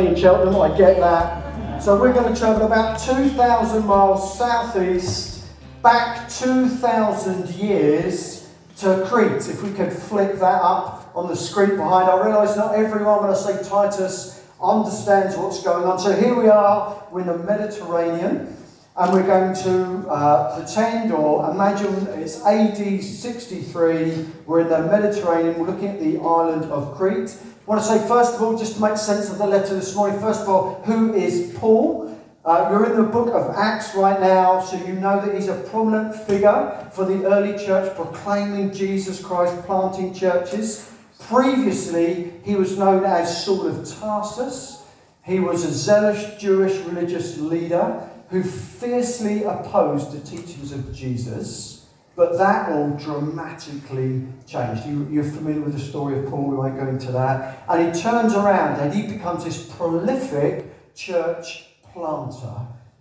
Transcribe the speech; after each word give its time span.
in 0.00 0.16
Cheltenham, 0.16 0.60
I 0.60 0.76
get 0.76 0.98
that. 0.98 1.80
So 1.80 2.00
we're 2.00 2.12
going 2.12 2.32
to 2.32 2.38
travel 2.38 2.66
about 2.66 2.98
2,000 2.98 3.86
miles 3.86 4.36
southeast, 4.36 5.46
back 5.84 6.28
2,000 6.28 7.48
years 7.50 8.50
to 8.78 9.06
Crete. 9.08 9.48
If 9.48 9.62
we 9.62 9.70
could 9.70 9.92
flick 9.92 10.32
that 10.40 10.62
up 10.62 11.12
on 11.14 11.28
the 11.28 11.36
screen 11.36 11.76
behind, 11.76 12.10
I 12.10 12.26
realise 12.26 12.56
not 12.56 12.74
everyone, 12.74 13.22
when 13.22 13.30
I 13.30 13.34
say 13.34 13.62
Titus, 13.62 14.44
understands 14.60 15.36
what's 15.36 15.62
going 15.62 15.84
on. 15.84 16.00
So 16.00 16.12
here 16.12 16.34
we 16.34 16.48
are, 16.48 17.00
we're 17.12 17.20
in 17.20 17.28
the 17.28 17.38
Mediterranean, 17.38 18.56
and 18.96 19.12
we're 19.12 19.26
going 19.26 19.54
to 19.62 20.08
uh, 20.08 20.58
pretend 20.58 21.12
or 21.12 21.48
imagine 21.52 21.94
it's 22.18 22.44
AD 22.44 23.00
63, 23.00 24.26
we're 24.46 24.62
in 24.62 24.68
the 24.68 24.88
Mediterranean, 24.90 25.56
we're 25.56 25.68
looking 25.68 25.88
at 25.88 26.00
the 26.00 26.18
island 26.18 26.64
of 26.72 26.96
Crete. 26.96 27.36
I 27.66 27.70
want 27.70 27.80
to 27.80 27.88
say, 27.88 28.06
first 28.06 28.34
of 28.34 28.42
all, 28.42 28.58
just 28.58 28.74
to 28.74 28.82
make 28.82 28.98
sense 28.98 29.30
of 29.30 29.38
the 29.38 29.46
letter 29.46 29.74
this 29.74 29.96
morning, 29.96 30.20
first 30.20 30.42
of 30.42 30.50
all, 30.50 30.82
who 30.84 31.14
is 31.14 31.56
Paul? 31.56 32.14
Uh, 32.44 32.68
you're 32.70 32.90
in 32.90 32.96
the 32.96 33.08
book 33.08 33.28
of 33.28 33.56
Acts 33.56 33.94
right 33.94 34.20
now, 34.20 34.60
so 34.60 34.76
you 34.84 34.92
know 34.92 35.24
that 35.24 35.34
he's 35.34 35.48
a 35.48 35.54
prominent 35.70 36.14
figure 36.14 36.90
for 36.92 37.06
the 37.06 37.24
early 37.24 37.56
church, 37.64 37.96
proclaiming 37.96 38.70
Jesus 38.70 39.18
Christ, 39.18 39.64
planting 39.64 40.12
churches. 40.12 40.92
Previously, 41.20 42.34
he 42.42 42.54
was 42.54 42.76
known 42.76 43.06
as 43.06 43.46
Saul 43.46 43.66
of 43.66 43.90
Tarsus. 43.98 44.82
He 45.22 45.40
was 45.40 45.64
a 45.64 45.72
zealous 45.72 46.38
Jewish 46.38 46.76
religious 46.84 47.38
leader 47.38 48.06
who 48.28 48.42
fiercely 48.42 49.44
opposed 49.44 50.12
the 50.12 50.20
teachings 50.20 50.70
of 50.72 50.94
Jesus. 50.94 51.73
But 52.16 52.38
that 52.38 52.70
all 52.70 52.90
dramatically 52.90 54.26
changed. 54.46 54.86
You, 54.86 55.20
are 55.20 55.24
familiar 55.24 55.60
with 55.62 55.72
the 55.72 55.80
story 55.80 56.18
of 56.18 56.30
Paul, 56.30 56.48
we 56.48 56.56
won't 56.56 56.78
go 56.78 56.86
into 56.86 57.10
that. 57.12 57.64
And 57.68 57.94
he 57.94 58.00
turns 58.00 58.34
around 58.34 58.80
and 58.80 58.94
he 58.94 59.06
becomes 59.06 59.44
this 59.44 59.68
prolific 59.74 60.94
church 60.94 61.66
planter. 61.92 62.54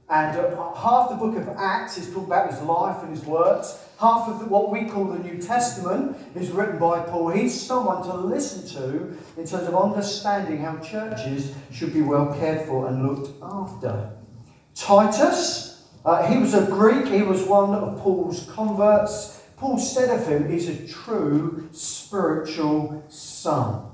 And 0.09 0.37
uh, 0.37 0.73
half 0.73 1.09
the 1.09 1.15
book 1.15 1.37
of 1.37 1.47
Acts 1.57 1.97
is 1.97 2.07
talking 2.09 2.25
about 2.25 2.51
his 2.51 2.61
life 2.61 3.01
and 3.03 3.15
his 3.15 3.25
works. 3.25 3.79
Half 3.99 4.27
of 4.29 4.39
the, 4.39 4.45
what 4.45 4.69
we 4.69 4.85
call 4.85 5.05
the 5.05 5.19
New 5.19 5.41
Testament 5.41 6.17
is 6.35 6.51
written 6.51 6.77
by 6.77 6.99
Paul. 6.99 7.29
He's 7.29 7.59
someone 7.59 8.03
to 8.03 8.13
listen 8.13 8.67
to 8.81 9.17
in 9.37 9.47
terms 9.47 9.67
of 9.67 9.75
understanding 9.75 10.59
how 10.59 10.77
churches 10.79 11.53
should 11.71 11.93
be 11.93 12.01
well 12.01 12.33
cared 12.37 12.67
for 12.67 12.87
and 12.87 13.07
looked 13.07 13.31
after. 13.41 14.11
Titus 14.75 15.72
uh, 16.05 16.27
he 16.27 16.37
was 16.37 16.53
a 16.53 16.65
Greek, 16.65 17.07
he 17.07 17.21
was 17.21 17.43
one 17.43 17.73
of 17.73 17.99
Paul's 17.99 18.49
converts. 18.51 19.41
Paul 19.57 19.77
said 19.77 20.09
of 20.09 20.27
him, 20.27 20.51
he's 20.51 20.67
a 20.67 20.87
true 20.87 21.69
spiritual 21.71 23.03
son. 23.09 23.89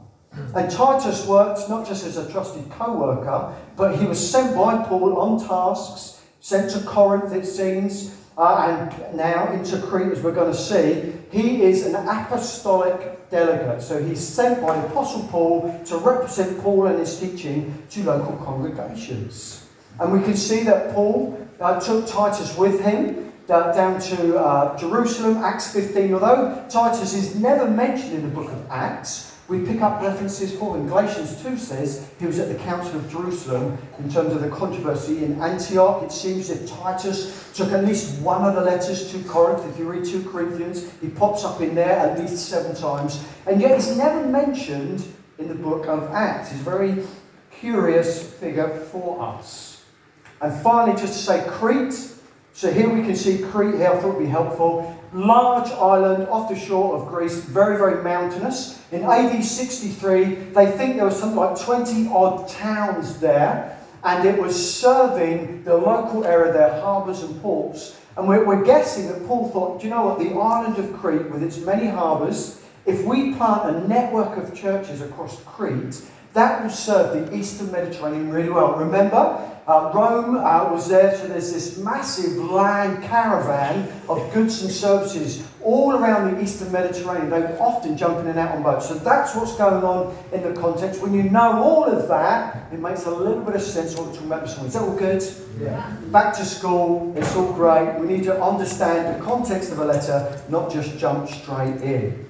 And 0.56 0.72
Titus 0.72 1.28
worked 1.28 1.70
not 1.70 1.88
just 1.88 2.06
as 2.06 2.18
a 2.18 2.32
trusted 2.32 2.70
co 2.72 2.96
worker, 2.98 3.56
but 3.76 3.98
he 3.98 4.06
was 4.06 4.20
sent 4.20 4.56
by 4.56 4.84
Paul 4.84 5.20
on 5.20 5.48
tasks, 5.48 6.24
sent 6.40 6.72
to 6.72 6.80
Corinth, 6.82 7.34
it 7.34 7.46
seems, 7.46 8.16
uh, 8.38 8.90
and 9.02 9.18
now 9.18 9.52
into 9.52 9.78
Crete, 9.80 10.12
as 10.12 10.22
we're 10.22 10.32
going 10.32 10.52
to 10.52 10.58
see. 10.58 11.14
He 11.32 11.62
is 11.64 11.86
an 11.86 11.96
apostolic 11.96 13.30
delegate. 13.30 13.82
So 13.82 14.04
he's 14.04 14.26
sent 14.26 14.62
by 14.62 14.76
Apostle 14.78 15.28
Paul 15.28 15.84
to 15.86 15.98
represent 15.98 16.60
Paul 16.62 16.88
and 16.88 17.00
his 17.00 17.20
teaching 17.20 17.84
to 17.92 18.04
local 18.04 18.38
congregations. 18.38 19.68
And 20.00 20.14
we 20.14 20.22
can 20.22 20.36
see 20.36 20.64
that 20.64 20.96
Paul 20.96 21.48
uh, 21.60 21.80
took 21.80 22.08
Titus 22.08 22.58
with 22.58 22.82
him 22.82 23.32
down 23.48 24.00
to 24.00 24.38
uh, 24.38 24.78
Jerusalem, 24.78 25.38
Acts 25.38 25.74
15. 25.74 26.14
Although 26.14 26.66
Titus 26.70 27.14
is 27.14 27.36
never 27.36 27.70
mentioned 27.70 28.14
in 28.14 28.22
the 28.22 28.30
book 28.30 28.52
of 28.52 28.66
Acts, 28.70 29.36
we 29.48 29.66
pick 29.66 29.82
up 29.82 30.00
references 30.04 30.56
for 30.56 30.78
him. 30.78 30.88
Galatians 30.88 31.42
2 31.42 31.58
says 31.58 32.08
he 32.20 32.28
was 32.28 32.38
at 32.38 32.50
the 32.50 32.64
Council 32.64 32.98
of 32.98 33.10
Jerusalem 33.10 33.80
in 33.98 34.08
terms 34.12 34.32
of 34.34 34.42
the 34.42 34.50
controversy 34.50 35.24
in 35.24 35.42
Antioch. 35.42 36.04
It 36.04 36.12
seems 36.12 36.52
if 36.52 36.70
Titus 36.70 37.52
took 37.56 37.72
at 37.72 37.84
least 37.84 38.22
one 38.22 38.44
of 38.46 38.54
the 38.54 38.62
letters 38.62 39.12
to 39.12 39.24
Corinth, 39.24 39.66
if 39.68 39.80
you 39.80 39.90
read 39.90 40.06
2 40.06 40.30
Corinthians, 40.30 40.92
he 41.02 41.10
pops 41.10 41.44
up 41.44 41.62
in 41.62 41.74
there 41.74 41.98
at 41.98 42.20
least 42.20 42.48
seven 42.48 42.76
times. 42.76 43.26
And 43.48 43.60
yet 43.60 43.74
he's 43.74 43.98
never 43.98 44.24
mentioned 44.28 45.04
in 45.40 45.48
the 45.48 45.56
book 45.56 45.88
of 45.88 46.12
Acts. 46.12 46.52
He's 46.52 46.62
a 46.62 46.64
very 46.64 47.04
curious 47.50 48.32
figure 48.34 48.70
for 48.92 49.20
us. 49.20 49.69
And 50.42 50.54
finally, 50.62 51.00
just 51.00 51.14
to 51.14 51.20
say 51.20 51.46
Crete. 51.48 52.14
So 52.54 52.72
here 52.72 52.90
we 52.90 53.02
can 53.04 53.16
see 53.16 53.40
Crete 53.40 53.76
here, 53.76 53.90
I 53.90 53.98
thought 54.00 54.16
would 54.16 54.24
be 54.24 54.30
helpful. 54.30 54.96
Large 55.14 55.72
island 55.72 56.28
off 56.30 56.50
the 56.50 56.58
shore 56.58 56.96
of 56.96 57.08
Greece, 57.08 57.40
very, 57.40 57.78
very 57.78 58.04
mountainous. 58.04 58.84
In 58.92 59.04
AD 59.04 59.44
63, 59.44 60.26
they 60.26 60.72
think 60.72 60.96
there 60.96 61.06
were 61.06 61.12
something 61.12 61.38
like 61.38 61.60
20 61.60 62.10
odd 62.10 62.48
towns 62.50 63.20
there, 63.20 63.78
and 64.04 64.28
it 64.28 64.42
was 64.42 64.80
serving 64.80 65.64
the 65.64 65.76
local 65.76 66.26
area, 66.26 66.52
their 66.52 66.82
harbours 66.82 67.22
and 67.24 67.42
ports. 67.42 67.98
And 68.18 68.28
we're, 68.28 68.46
we're 68.46 68.64
guessing 68.66 69.08
that 69.08 69.26
Paul 69.28 69.50
thought, 69.50 69.80
do 69.80 69.88
you 69.88 69.94
know 69.94 70.06
what, 70.06 70.20
the 70.20 70.32
island 70.32 70.78
of 70.78 71.00
Crete, 71.00 71.30
with 71.30 71.44
its 71.44 71.58
many 71.58 71.88
harbours, 71.88 72.62
if 72.86 73.06
we 73.06 73.34
plant 73.36 73.76
a 73.76 73.88
network 73.88 74.38
of 74.38 74.54
churches 74.56 75.02
across 75.02 75.42
Crete, 75.44 76.02
that 76.40 76.64
will 76.64 76.70
serve 76.70 77.30
the 77.30 77.36
eastern 77.36 77.70
Mediterranean 77.70 78.30
really 78.32 78.50
well. 78.50 78.74
Remember, 78.76 79.46
uh, 79.68 79.92
Rome 79.94 80.38
uh, 80.38 80.72
was 80.72 80.88
there, 80.88 81.16
so 81.18 81.28
there's 81.28 81.52
this 81.52 81.78
massive 81.78 82.38
land 82.38 83.04
caravan 83.04 83.92
of 84.08 84.34
goods 84.34 84.64
and 84.64 84.72
services 84.72 85.46
all 85.62 85.92
around 85.92 86.34
the 86.34 86.42
eastern 86.42 86.72
Mediterranean. 86.72 87.30
They 87.30 87.42
were 87.42 87.58
often 87.60 87.98
jumping 87.98 88.22
in 88.22 88.30
and 88.32 88.40
out 88.40 88.56
on 88.56 88.64
boats. 88.64 88.88
So 88.88 88.96
that's 88.96 89.36
what's 89.36 89.56
going 89.58 89.84
on 89.84 90.18
in 90.32 90.42
the 90.42 90.60
context. 90.60 91.02
When 91.02 91.14
you 91.14 91.24
know 91.24 91.62
all 91.62 91.84
of 91.84 92.08
that, 92.08 92.72
it 92.72 92.80
makes 92.80 93.06
a 93.06 93.12
little 93.12 93.44
bit 93.44 93.56
of 93.56 93.62
sense 93.62 93.96
what 93.96 94.08
we're 94.08 94.14
talking 94.14 94.28
about 94.28 94.42
this 94.46 94.56
morning. 94.56 94.70
Is 94.70 94.74
that 94.74 94.84
all 94.84 94.98
good? 94.98 95.24
Yeah. 95.62 95.96
Back 96.06 96.36
to 96.38 96.46
school, 96.46 97.14
it's 97.18 97.36
all 97.36 97.52
great. 97.52 98.00
We 98.00 98.08
need 98.08 98.24
to 98.24 98.42
understand 98.42 99.14
the 99.14 99.26
context 99.26 99.74
of 99.74 99.80
a 99.80 99.86
letter, 99.86 100.42
not 100.48 100.72
just 100.72 100.98
jump 100.98 101.28
straight 101.28 101.82
in. 101.82 102.26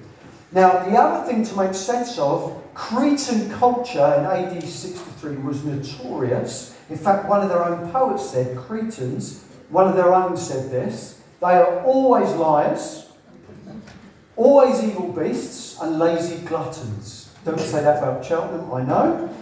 Now, 0.52 0.84
the 0.84 0.96
other 0.96 1.24
thing 1.30 1.44
to 1.44 1.56
make 1.56 1.74
sense 1.74 2.18
of, 2.18 2.60
Cretan 2.80 3.50
culture 3.50 4.14
in 4.18 4.24
AD 4.24 4.62
63 4.62 5.36
was 5.36 5.64
notorious 5.64 6.70
in 6.90 6.98
fact, 6.98 7.28
one 7.28 7.40
of 7.40 7.48
their 7.48 7.64
own 7.64 7.88
poets 7.92 8.28
said, 8.28 8.58
Cretans, 8.58 9.44
one 9.68 9.86
of 9.86 9.94
their 9.94 10.12
own 10.12 10.36
said 10.36 10.70
this, 10.72 11.20
they 11.40 11.54
are 11.54 11.84
always 11.84 12.30
liars, 12.32 13.08
always 14.36 14.82
evil 14.82 15.12
beasts, 15.12 15.80
and 15.80 16.00
lazy 16.00 16.44
gluttons. 16.44 17.32
Don't 17.44 17.60
say 17.60 17.82
that 17.82 17.98
about 17.98 18.24
Cheltenham, 18.24 18.72
I 18.72 18.82
know. 18.82 19.34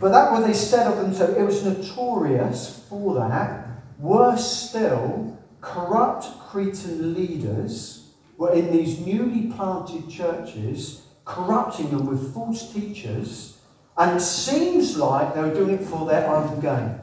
But 0.00 0.10
that 0.10 0.30
what 0.30 0.46
they 0.46 0.54
said 0.54 0.86
of 0.86 0.98
them, 0.98 1.12
so 1.12 1.26
it 1.34 1.42
was 1.42 1.64
notorious 1.64 2.86
for 2.88 3.16
that. 3.16 3.66
Worse 3.98 4.68
still, 4.70 5.36
corrupt 5.60 6.26
Cretan 6.38 7.12
leaders 7.14 8.12
were 8.36 8.52
in 8.52 8.70
these 8.70 9.00
newly 9.00 9.52
planted 9.52 10.08
churches, 10.08 11.02
corrupting 11.28 11.90
them 11.90 12.06
with 12.06 12.32
false 12.32 12.72
teachers 12.72 13.58
and 13.98 14.16
it 14.16 14.22
seems 14.22 14.96
like 14.96 15.34
they 15.34 15.42
were 15.42 15.52
doing 15.52 15.74
it 15.74 15.84
for 15.84 16.06
their 16.06 16.26
own 16.28 16.58
gain. 16.60 16.98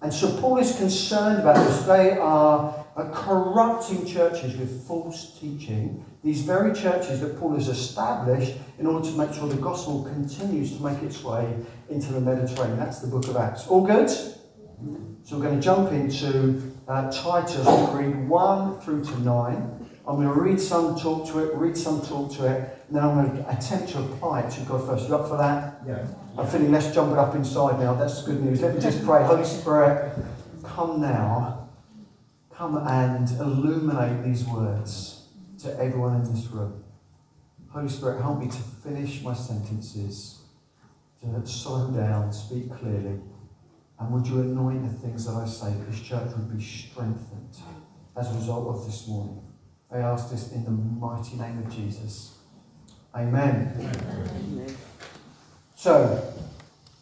And 0.00 0.12
so 0.12 0.34
Paul 0.40 0.58
is 0.58 0.76
concerned 0.76 1.40
about 1.40 1.56
this. 1.56 1.82
They 1.82 2.12
are 2.12 2.86
corrupting 3.12 4.06
churches 4.06 4.56
with 4.56 4.86
false 4.86 5.38
teaching. 5.38 6.04
These 6.24 6.42
very 6.42 6.72
churches 6.72 7.20
that 7.20 7.38
Paul 7.38 7.54
has 7.54 7.68
established 7.68 8.54
in 8.78 8.86
order 8.86 9.06
to 9.08 9.16
make 9.18 9.34
sure 9.34 9.48
the 9.48 9.56
gospel 9.56 10.04
continues 10.04 10.76
to 10.76 10.82
make 10.82 11.02
its 11.02 11.22
way 11.22 11.54
into 11.90 12.12
the 12.12 12.20
Mediterranean. 12.20 12.78
That's 12.78 13.00
the 13.00 13.08
book 13.08 13.28
of 13.28 13.36
Acts. 13.36 13.66
All 13.66 13.84
good? 13.84 14.08
So 14.08 15.36
we're 15.36 15.42
going 15.42 15.60
to 15.60 15.64
jump 15.64 15.92
into 15.92 16.72
uh, 16.88 17.10
Titus. 17.12 17.64
We'll 17.66 17.92
read 17.92 18.28
1 18.28 18.80
through 18.80 19.04
to 19.04 19.20
9. 19.20 19.81
I'm 20.06 20.16
going 20.16 20.26
to 20.26 20.34
read 20.34 20.60
some, 20.60 20.98
talk 20.98 21.28
to 21.28 21.38
it, 21.38 21.54
read 21.54 21.76
some, 21.76 22.04
talk 22.04 22.32
to 22.32 22.46
it, 22.46 22.84
and 22.88 22.96
then 22.96 23.04
I'm 23.04 23.14
going 23.14 23.36
to 23.36 23.56
attempt 23.56 23.90
to 23.90 24.00
apply 24.00 24.40
it 24.40 24.50
to 24.52 24.60
God 24.62 24.84
first. 24.84 25.08
You 25.08 25.14
up 25.14 25.28
for 25.28 25.36
that? 25.36 25.80
Yeah. 25.86 26.04
I'm 26.36 26.46
feeling 26.46 26.72
less 26.72 26.92
jumping 26.92 27.18
up 27.18 27.34
inside 27.36 27.78
now. 27.78 27.94
That's 27.94 28.22
good 28.24 28.42
news. 28.42 28.62
Let 28.62 28.74
me 28.74 28.80
just 28.80 29.04
pray. 29.04 29.22
Holy 29.22 29.44
Spirit, 29.44 30.12
come 30.64 31.00
now. 31.00 31.68
Come 32.50 32.76
and 32.76 33.30
illuminate 33.40 34.24
these 34.24 34.44
words 34.44 35.24
to 35.60 35.78
everyone 35.78 36.16
in 36.16 36.34
this 36.34 36.46
room. 36.46 36.82
Holy 37.68 37.88
Spirit, 37.88 38.20
help 38.20 38.40
me 38.40 38.48
to 38.48 38.58
finish 38.82 39.22
my 39.22 39.34
sentences, 39.34 40.40
to 41.20 41.46
slow 41.46 41.90
down, 41.90 42.32
speak 42.32 42.74
clearly. 42.76 43.20
And 43.98 44.12
would 44.12 44.26
you 44.26 44.40
anoint 44.40 44.82
the 44.82 44.98
things 44.98 45.26
that 45.26 45.34
I 45.34 45.46
say 45.46 45.72
this 45.86 46.00
church 46.00 46.32
would 46.36 46.56
be 46.56 46.62
strengthened 46.62 47.56
as 48.16 48.30
a 48.30 48.34
result 48.34 48.66
of 48.74 48.84
this 48.84 49.06
morning? 49.06 49.51
I 49.92 49.98
ask 49.98 50.30
this 50.30 50.52
in 50.52 50.64
the 50.64 50.70
mighty 50.70 51.36
name 51.36 51.58
of 51.58 51.70
Jesus. 51.70 52.38
Amen. 53.14 53.74
Amen. 53.78 54.74
So, 55.76 56.32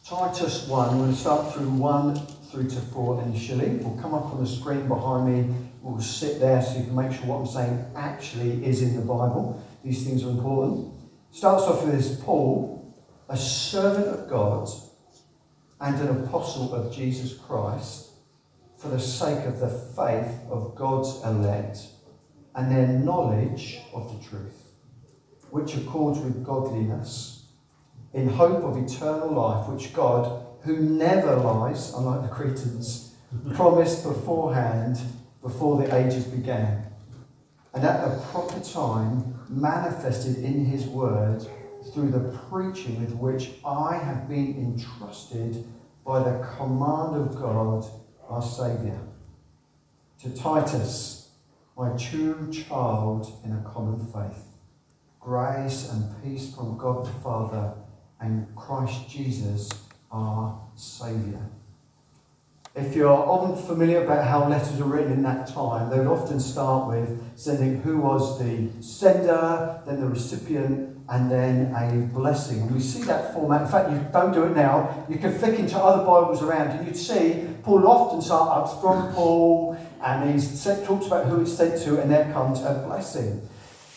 Titus 0.04 0.66
1, 0.66 0.98
we're 0.98 1.04
going 1.04 1.14
to 1.14 1.16
start 1.16 1.54
through 1.54 1.68
1 1.68 2.16
through 2.50 2.68
to 2.68 2.80
4 2.80 3.22
initially. 3.22 3.68
We'll 3.76 3.96
come 4.02 4.12
up 4.12 4.34
on 4.34 4.42
the 4.42 4.50
screen 4.50 4.88
behind 4.88 5.26
me. 5.48 5.54
We'll 5.82 6.00
sit 6.00 6.40
there 6.40 6.60
so 6.60 6.78
you 6.78 6.84
can 6.84 6.96
make 6.96 7.12
sure 7.12 7.26
what 7.26 7.36
I'm 7.36 7.46
saying 7.46 7.84
actually 7.94 8.66
is 8.66 8.82
in 8.82 8.96
the 8.96 9.02
Bible. 9.02 9.64
These 9.84 10.04
things 10.04 10.24
are 10.24 10.30
important. 10.30 10.92
Starts 11.30 11.62
off 11.64 11.84
with 11.84 11.94
this 11.94 12.20
Paul, 12.20 12.92
a 13.28 13.36
servant 13.36 14.08
of 14.08 14.28
God 14.28 14.68
and 15.80 15.94
an 16.00 16.24
apostle 16.24 16.74
of 16.74 16.92
Jesus 16.92 17.34
Christ, 17.34 18.08
for 18.78 18.88
the 18.88 18.98
sake 18.98 19.46
of 19.46 19.60
the 19.60 19.68
faith 19.68 20.40
of 20.50 20.74
God's 20.74 21.22
elect 21.22 21.86
and 22.54 22.70
their 22.70 22.86
knowledge 22.86 23.80
of 23.92 24.08
the 24.12 24.28
truth, 24.28 24.72
which 25.50 25.74
accords 25.76 26.18
with 26.20 26.44
godliness, 26.44 27.44
in 28.12 28.28
hope 28.28 28.64
of 28.64 28.76
eternal 28.76 29.32
life, 29.32 29.68
which 29.68 29.92
God, 29.92 30.44
who 30.62 30.76
never 30.76 31.36
lies, 31.36 31.92
unlike 31.94 32.22
the 32.22 32.28
Cretans, 32.28 33.14
promised 33.54 34.02
beforehand 34.02 35.00
before 35.42 35.82
the 35.82 35.94
ages 35.94 36.24
began, 36.24 36.84
and 37.72 37.84
at 37.84 38.06
a 38.06 38.20
proper 38.32 38.60
time 38.60 39.38
manifested 39.48 40.38
in 40.38 40.64
his 40.64 40.86
word 40.86 41.46
through 41.92 42.10
the 42.10 42.36
preaching 42.50 43.00
with 43.00 43.12
which 43.12 43.52
I 43.64 43.94
have 43.96 44.28
been 44.28 44.56
entrusted 44.56 45.64
by 46.04 46.22
the 46.22 46.46
command 46.56 47.16
of 47.16 47.36
God 47.36 47.84
our 48.28 48.42
Saviour. 48.42 48.98
To 50.22 50.30
Titus, 50.30 51.19
my 51.80 51.96
true 51.96 52.52
child 52.52 53.40
in 53.42 53.52
a 53.52 53.62
common 53.62 53.98
faith, 54.08 54.44
grace 55.18 55.90
and 55.90 56.22
peace 56.22 56.54
from 56.54 56.76
God 56.76 57.06
the 57.06 57.20
Father 57.22 57.72
and 58.20 58.46
Christ 58.54 59.08
Jesus 59.08 59.70
our 60.12 60.60
Saviour. 60.76 61.40
If 62.74 62.94
you're 62.94 63.26
unfamiliar 63.26 64.04
about 64.04 64.26
how 64.26 64.46
letters 64.46 64.78
are 64.78 64.84
written 64.84 65.12
in 65.12 65.22
that 65.22 65.46
time, 65.46 65.88
they 65.88 65.96
would 65.96 66.06
often 66.06 66.38
start 66.38 66.86
with 66.86 67.18
sending 67.34 67.80
who 67.80 67.96
was 67.96 68.38
the 68.38 68.68
sender, 68.82 69.80
then 69.86 70.00
the 70.00 70.06
recipient, 70.06 70.98
and 71.08 71.30
then 71.30 71.74
a 71.74 71.96
blessing. 72.12 72.72
We 72.72 72.80
see 72.80 73.04
that 73.04 73.32
format. 73.32 73.62
In 73.62 73.68
fact, 73.68 73.90
you 73.90 74.06
don't 74.12 74.32
do 74.34 74.44
it 74.44 74.54
now. 74.54 75.06
You 75.08 75.16
can 75.16 75.36
flick 75.36 75.58
into 75.58 75.78
other 75.78 76.04
Bibles 76.04 76.42
around, 76.42 76.68
and 76.68 76.86
you'd 76.86 76.96
see 76.96 77.48
Paul 77.62 77.86
often 77.86 78.20
starts 78.20 78.78
from 78.80 79.12
Paul, 79.14 79.76
and 80.02 80.40
he 80.40 80.46
talks 80.86 81.06
about 81.06 81.26
who 81.26 81.40
it's 81.40 81.52
sent 81.52 81.82
to, 81.82 82.00
and 82.00 82.10
there 82.10 82.32
comes 82.32 82.60
a 82.62 82.84
blessing. 82.86 83.46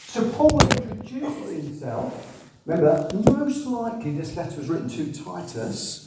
So 0.07 0.29
Paul 0.31 0.61
introduces 0.61 1.67
himself. 1.67 2.45
Remember, 2.65 3.09
most 3.25 3.65
likely 3.65 4.17
this 4.17 4.35
letter 4.35 4.57
was 4.57 4.69
written 4.69 4.89
to 4.89 5.23
Titus 5.23 6.03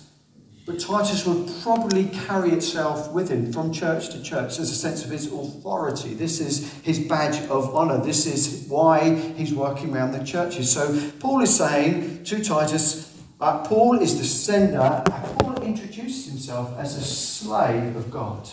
but 0.67 0.81
Titus 0.81 1.25
would 1.25 1.49
probably 1.63 2.07
carry 2.07 2.51
itself 2.51 3.13
with 3.13 3.31
him 3.31 3.53
from 3.53 3.73
church 3.73 4.09
to 4.09 4.21
church 4.21 4.59
as 4.59 4.69
a 4.69 4.75
sense 4.75 5.05
of 5.05 5.13
his 5.13 5.33
authority. 5.33 6.13
This 6.13 6.41
is 6.41 6.73
his 6.83 6.99
badge 6.99 7.39
of 7.49 7.73
honour. 7.73 8.03
This 8.03 8.27
is 8.27 8.69
why 8.69 9.15
he's 9.15 9.55
working 9.55 9.95
around 9.95 10.11
the 10.11 10.25
churches. 10.25 10.73
So 10.73 11.13
Paul 11.21 11.43
is 11.43 11.57
saying 11.57 12.25
to 12.25 12.43
Titus, 12.43 13.17
uh, 13.41 13.65
Paul 13.65 14.01
is 14.01 14.19
the 14.19 14.25
sender. 14.25 15.05
Paul 15.39 15.63
introduces 15.63 16.27
himself 16.27 16.77
as 16.81 16.97
a 16.97 17.05
slave 17.05 17.95
of 17.95 18.11
God. 18.11 18.49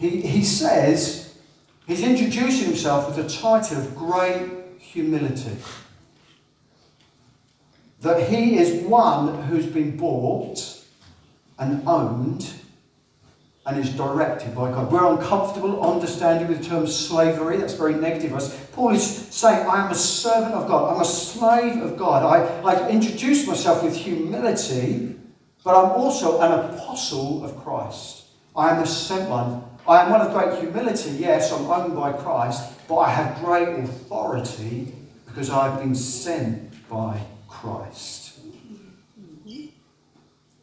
He, 0.00 0.22
he 0.22 0.44
says 0.44 1.34
he's 1.86 2.00
introducing 2.00 2.68
himself 2.68 3.06
with 3.06 3.18
a 3.26 3.28
title 3.28 3.76
of 3.76 3.94
great 3.94 4.50
humility 4.78 5.58
that 8.00 8.30
he 8.30 8.56
is 8.58 8.82
one 8.84 9.42
who's 9.42 9.66
been 9.66 9.98
bought 9.98 10.82
and 11.58 11.86
owned 11.86 12.50
and 13.66 13.78
is 13.78 13.90
directed 13.90 14.54
by 14.54 14.70
God. 14.70 14.90
We're 14.90 15.06
uncomfortable 15.06 15.82
understanding 15.82 16.50
the 16.50 16.64
term 16.64 16.86
slavery. 16.86 17.58
That's 17.58 17.74
very 17.74 17.92
negative. 17.92 18.32
Paul 18.72 18.94
is 18.94 19.04
saying, 19.04 19.68
I 19.68 19.84
am 19.84 19.90
a 19.90 19.94
servant 19.94 20.54
of 20.54 20.66
God. 20.66 20.94
I'm 20.94 21.02
a 21.02 21.04
slave 21.04 21.82
of 21.82 21.98
God. 21.98 22.24
I, 22.24 22.46
I 22.62 22.88
introduce 22.88 23.46
myself 23.46 23.82
with 23.82 23.94
humility, 23.94 25.14
but 25.62 25.76
I'm 25.76 25.90
also 25.90 26.40
an 26.40 26.52
apostle 26.74 27.44
of 27.44 27.62
Christ. 27.62 28.24
I 28.56 28.70
am 28.70 28.82
a 28.82 28.86
sent 28.86 29.28
one. 29.28 29.69
I 29.88 30.02
am 30.02 30.10
one 30.10 30.20
of 30.20 30.32
great 30.32 30.60
humility. 30.60 31.10
Yes, 31.10 31.52
I'm 31.52 31.66
owned 31.66 31.96
by 31.96 32.12
Christ, 32.12 32.72
but 32.88 32.96
I 32.96 33.10
have 33.10 33.42
great 33.44 33.68
authority 33.68 34.94
because 35.26 35.50
I've 35.50 35.78
been 35.78 35.94
sent 35.94 36.88
by 36.88 37.20
Christ. 37.48 38.40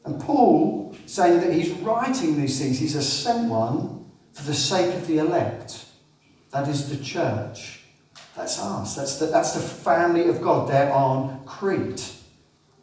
And 0.06 0.22
Paul, 0.22 0.96
saying 1.06 1.42
that 1.42 1.52
he's 1.52 1.72
writing 1.80 2.40
these 2.40 2.60
things, 2.60 2.80
he's 2.80 2.96
a 2.96 3.02
sent 3.02 3.50
one 3.50 4.06
for 4.32 4.44
the 4.44 4.54
sake 4.54 4.96
of 4.96 5.06
the 5.06 5.18
elect. 5.18 5.86
That 6.52 6.68
is 6.70 6.90
the 6.90 7.04
church. 7.04 7.82
That's 8.36 8.60
us. 8.60 8.96
That's 8.96 9.18
the, 9.18 9.26
that's 9.26 9.54
the 9.54 9.60
family 9.60 10.30
of 10.30 10.42
God 10.42 10.70
there 10.70 10.94
on 10.94 11.44
Crete. 11.46 12.14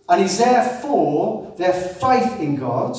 And 0.08 0.20
he's 0.20 0.36
there 0.36 0.64
for 0.82 1.54
their 1.56 1.72
faith 1.72 2.40
in 2.40 2.56
God 2.56 2.98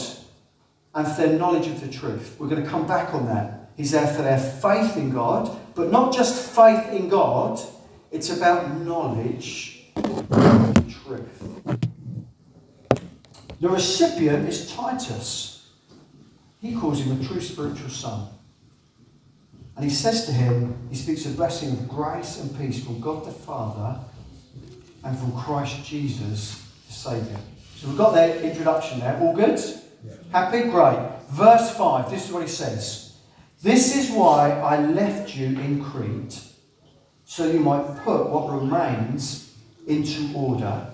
and 0.96 1.06
for 1.06 1.28
their 1.28 1.38
knowledge 1.38 1.68
of 1.68 1.82
the 1.82 1.90
truth. 1.90 2.38
We're 2.40 2.48
going 2.48 2.64
to 2.64 2.70
come 2.70 2.88
back 2.88 3.14
on 3.14 3.26
that. 3.28 3.70
He's 3.76 3.92
there 3.92 4.08
for 4.08 4.22
their 4.22 4.40
faith 4.40 4.96
in 4.96 5.12
God, 5.12 5.56
but 5.76 5.92
not 5.92 6.14
just 6.14 6.56
faith 6.56 6.88
in 6.94 7.10
God, 7.10 7.60
it's 8.12 8.36
about 8.36 8.72
knowledge 8.78 9.92
of 9.98 10.74
truth. 11.04 11.80
The 13.60 13.70
recipient 13.70 14.48
is 14.48 14.72
Titus. 14.72 15.70
He 16.62 16.74
calls 16.76 17.02
him 17.02 17.20
a 17.20 17.24
true 17.26 17.42
spiritual 17.42 17.90
son. 17.90 18.30
And 19.76 19.84
he 19.84 19.92
says 19.92 20.26
to 20.28 20.32
him, 20.32 20.78
he 20.90 20.96
speaks 20.96 21.26
a 21.26 21.30
blessing 21.30 21.74
of 21.74 21.90
grace 21.90 22.40
and 22.40 22.58
peace 22.58 22.82
from 22.82 23.02
God 23.02 23.26
the 23.26 23.32
Father 23.32 24.00
and 25.04 25.20
from 25.20 25.36
Christ 25.38 25.84
Jesus, 25.86 26.66
the 26.88 26.94
Saviour. 26.94 27.40
So 27.76 27.90
we've 27.90 27.98
got 27.98 28.14
that 28.14 28.38
introduction 28.38 29.02
there. 29.02 29.20
All 29.20 29.36
good? 29.36 29.60
Happy? 30.36 30.64
Great. 30.64 31.00
Verse 31.30 31.72
5, 31.78 32.12
this 32.12 32.26
is 32.26 32.34
what 32.34 32.42
he 32.42 32.50
says. 32.50 33.20
This 33.64 33.96
is 33.96 34.12
why 34.12 34.52
I 34.52 34.86
left 34.86 35.34
you 35.34 35.46
in 35.46 35.82
Crete, 35.82 36.44
so 37.24 37.50
you 37.50 37.62
might 37.62 38.04
put 38.04 38.30
what 38.30 38.52
remains 38.52 39.56
into 39.88 40.36
order 40.36 40.88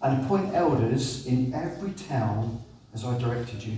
and 0.00 0.24
appoint 0.24 0.54
elders 0.54 1.26
in 1.26 1.52
every 1.52 1.90
town 2.08 2.64
as 2.94 3.04
I 3.04 3.18
directed 3.18 3.62
you. 3.62 3.76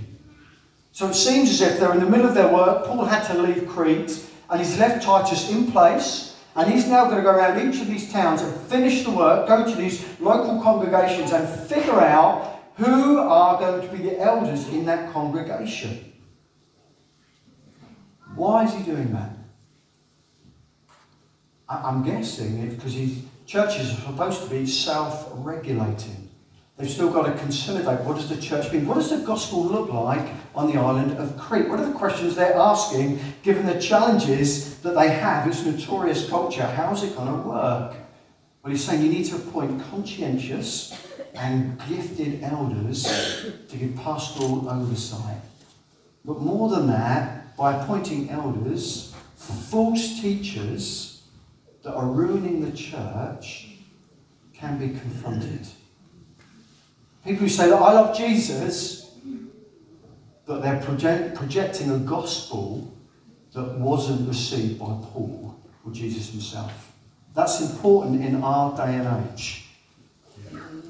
So 0.93 1.09
it 1.09 1.15
seems 1.15 1.51
as 1.51 1.61
if 1.61 1.81
they're 1.81 1.93
in 1.93 1.99
the 1.99 2.09
middle 2.09 2.29
of 2.29 2.37
their 2.37 2.55
work. 2.55 2.87
Paul 2.87 3.05
had 3.05 3.27
to 3.33 3.43
leave 3.43 3.69
Crete 3.69 4.25
and 4.49 4.61
he's 4.61 4.79
left 4.79 5.05
Titus 5.05 5.51
in 5.51 5.73
place. 5.73 6.37
And 6.55 6.73
he's 6.73 6.87
now 6.87 7.07
going 7.07 7.17
to 7.17 7.23
go 7.23 7.31
around 7.31 7.69
each 7.69 7.81
of 7.81 7.89
these 7.89 8.13
towns 8.13 8.43
and 8.43 8.61
finish 8.69 9.05
the 9.05 9.11
work, 9.11 9.49
go 9.49 9.69
to 9.69 9.77
these 9.77 10.05
local 10.21 10.63
congregations 10.63 11.33
and 11.33 11.49
figure 11.69 12.01
out 12.01 12.58
who 12.79 13.19
are 13.19 13.59
going 13.59 13.87
to 13.87 13.97
be 13.97 14.03
the 14.03 14.21
elders 14.21 14.67
in 14.69 14.87
that 14.87 15.13
congregation. 15.13 16.13
Why 18.35 18.65
is 18.65 18.75
he 18.75 18.83
doing 18.83 19.13
that? 19.13 19.33
I'm 21.69 22.03
guessing 22.03 22.61
it's 22.61 22.75
because 22.77 22.95
he's 22.95 23.23
Churches 23.49 23.91
are 23.93 24.03
supposed 24.03 24.43
to 24.43 24.51
be 24.51 24.67
self 24.67 25.31
regulating. 25.33 26.29
They've 26.77 26.89
still 26.89 27.09
got 27.09 27.25
to 27.25 27.33
consolidate 27.39 28.05
what 28.05 28.17
does 28.17 28.29
the 28.29 28.37
church 28.37 28.71
mean? 28.71 28.87
What 28.87 28.97
does 28.97 29.09
the 29.09 29.25
gospel 29.25 29.65
look 29.65 29.91
like 29.91 30.35
on 30.55 30.71
the 30.71 30.79
island 30.79 31.13
of 31.13 31.39
Crete? 31.39 31.67
What 31.67 31.81
are 31.81 31.87
the 31.87 31.95
questions 31.95 32.37
they're 32.37 32.55
asking 32.55 33.19
given 33.43 33.65
the 33.65 33.81
challenges 33.81 34.77
that 34.81 34.95
they 34.95 35.09
have? 35.09 35.49
It's 35.49 35.65
notorious 35.65 36.29
culture. 36.29 36.67
How's 36.67 37.03
it 37.05 37.17
going 37.17 37.33
to 37.33 37.49
work? 37.49 37.97
Well, 38.63 38.71
he's 38.71 38.85
saying 38.85 39.03
you 39.03 39.11
need 39.11 39.25
to 39.25 39.37
appoint 39.37 39.83
conscientious 39.91 41.08
and 41.35 41.81
gifted 41.89 42.43
elders 42.43 43.05
to 43.69 43.77
give 43.77 43.97
pastoral 43.97 44.69
oversight. 44.69 45.41
But 46.25 46.41
more 46.41 46.69
than 46.69 46.87
that, 46.89 47.57
by 47.57 47.81
appointing 47.81 48.31
elders, 48.31 49.15
false 49.37 50.21
teachers 50.21 51.23
that 51.83 51.95
are 51.95 52.07
ruining 52.07 52.61
the 52.61 52.77
church 52.77 53.69
can 54.53 54.79
be 54.79 54.99
confronted. 54.99 55.67
People 57.25 57.43
who 57.43 57.49
say 57.49 57.69
that 57.69 57.77
I 57.77 57.93
love 57.93 58.17
Jesus, 58.17 59.13
but 60.47 60.63
they're 60.63 60.81
project, 60.81 61.37
projecting 61.37 61.91
a 61.91 61.99
gospel 61.99 62.93
that 63.53 63.79
wasn't 63.79 64.29
received 64.29 64.79
by 64.79 64.87
Paul 64.87 65.57
or 65.85 65.93
Jesus 65.93 66.31
himself. 66.31 66.93
That's 67.35 67.61
important 67.61 68.25
in 68.25 68.43
our 68.43 68.77
day 68.77 68.97
and 68.97 69.31
age. 69.33 69.68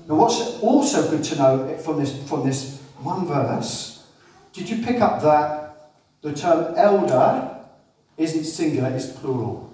Now, 0.08 0.14
what's 0.14 0.58
also 0.60 1.10
good 1.10 1.22
to 1.24 1.36
know 1.36 1.78
from 1.78 1.98
this, 1.98 2.28
from 2.28 2.46
this 2.46 2.80
one 2.98 3.26
verse, 3.26 4.06
did 4.52 4.68
you 4.68 4.84
pick 4.84 5.00
up 5.00 5.22
that 5.22 5.92
the 6.22 6.32
term 6.32 6.74
elder 6.76 7.56
isn't 8.16 8.44
singular, 8.44 8.88
it's 8.90 9.06
plural? 9.06 9.72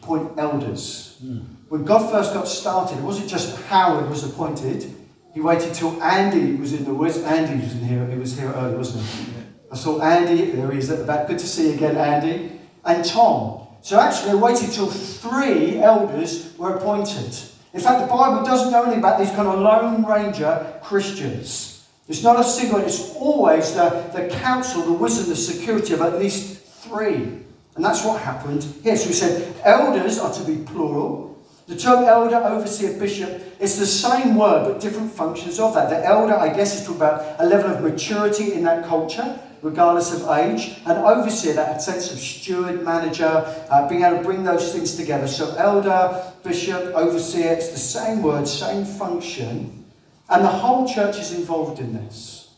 Point 0.00 0.32
elders. 0.38 1.18
Mm. 1.24 1.44
When 1.68 1.84
God 1.84 2.10
first 2.10 2.34
got 2.34 2.48
started, 2.48 2.98
it 2.98 3.02
wasn't 3.02 3.28
just 3.28 3.60
Howard 3.64 4.08
was 4.10 4.24
appointed. 4.24 4.90
He 5.34 5.40
waited 5.40 5.74
till 5.74 6.00
Andy 6.02 6.54
was 6.54 6.72
in 6.72 6.84
the 6.84 6.94
where's 6.94 7.18
Andy 7.18 7.62
was 7.62 7.72
in 7.72 7.84
here. 7.84 8.06
He 8.06 8.18
was 8.18 8.38
here 8.38 8.52
early, 8.52 8.76
wasn't 8.76 9.04
he? 9.04 9.32
I 9.72 9.76
saw 9.76 10.00
Andy. 10.00 10.52
There 10.52 10.70
he 10.70 10.78
is 10.78 10.90
at 10.90 10.98
the 10.98 11.04
back. 11.04 11.26
Good 11.26 11.40
to 11.40 11.46
see 11.46 11.68
you 11.68 11.74
again, 11.74 11.96
Andy. 11.96 12.60
And 12.84 13.04
Tom. 13.04 13.66
So 13.82 13.98
actually, 13.98 14.30
I 14.30 14.34
waited 14.34 14.70
till 14.70 14.86
three 14.86 15.80
elders 15.80 16.56
were 16.56 16.76
appointed. 16.76 17.34
In 17.74 17.80
fact, 17.80 18.02
the 18.02 18.06
Bible 18.06 18.44
doesn't 18.44 18.70
know 18.70 18.84
anything 18.84 19.00
about 19.00 19.18
these 19.18 19.30
kind 19.30 19.48
of 19.48 19.58
Lone 19.58 20.04
Ranger 20.04 20.78
Christians. 20.80 21.86
It's 22.06 22.22
not 22.22 22.38
a 22.38 22.44
single, 22.44 22.78
it's 22.78 23.14
always 23.16 23.74
the, 23.74 23.88
the 24.14 24.28
counsel, 24.36 24.82
the 24.82 24.92
wisdom, 24.92 25.28
the 25.28 25.36
security 25.36 25.92
of 25.92 26.00
at 26.00 26.20
least 26.20 26.60
three. 26.84 27.40
And 27.74 27.84
that's 27.84 28.04
what 28.04 28.20
happened 28.20 28.62
here. 28.84 28.96
So 28.96 29.08
we 29.08 29.12
said 29.12 29.54
elders 29.64 30.20
are 30.20 30.32
to 30.32 30.44
be 30.44 30.58
plural. 30.64 31.36
The 31.66 31.76
term 31.76 32.04
elder, 32.04 32.36
overseer, 32.36 32.96
bishop, 32.98 33.42
it's 33.58 33.78
the 33.78 33.86
same 33.86 34.36
word 34.36 34.70
but 34.70 34.80
different 34.80 35.10
functions 35.10 35.58
of 35.58 35.74
that. 35.74 35.90
The 35.90 36.04
elder, 36.06 36.34
I 36.34 36.54
guess, 36.54 36.78
is 36.78 36.86
talking 36.86 36.96
about 36.96 37.40
a 37.40 37.46
level 37.46 37.72
of 37.72 37.82
maturity 37.82 38.52
in 38.52 38.62
that 38.64 38.84
culture 38.84 39.40
regardless 39.64 40.12
of 40.12 40.28
age. 40.28 40.78
And 40.86 40.98
overseer, 40.98 41.54
that 41.54 41.82
sense 41.82 42.12
of 42.12 42.18
steward, 42.18 42.84
manager, 42.84 43.42
uh, 43.70 43.88
being 43.88 44.04
able 44.04 44.18
to 44.18 44.22
bring 44.22 44.44
those 44.44 44.72
things 44.72 44.94
together. 44.94 45.26
So, 45.26 45.54
elder, 45.56 46.32
bishop, 46.44 46.94
overseer, 46.94 47.52
it's 47.52 47.70
the 47.70 47.78
same 47.78 48.22
word, 48.22 48.46
same 48.46 48.84
function. 48.84 49.84
And 50.28 50.44
the 50.44 50.48
whole 50.48 50.86
church 50.86 51.18
is 51.18 51.32
involved 51.32 51.80
in 51.80 51.94
this. 51.94 52.54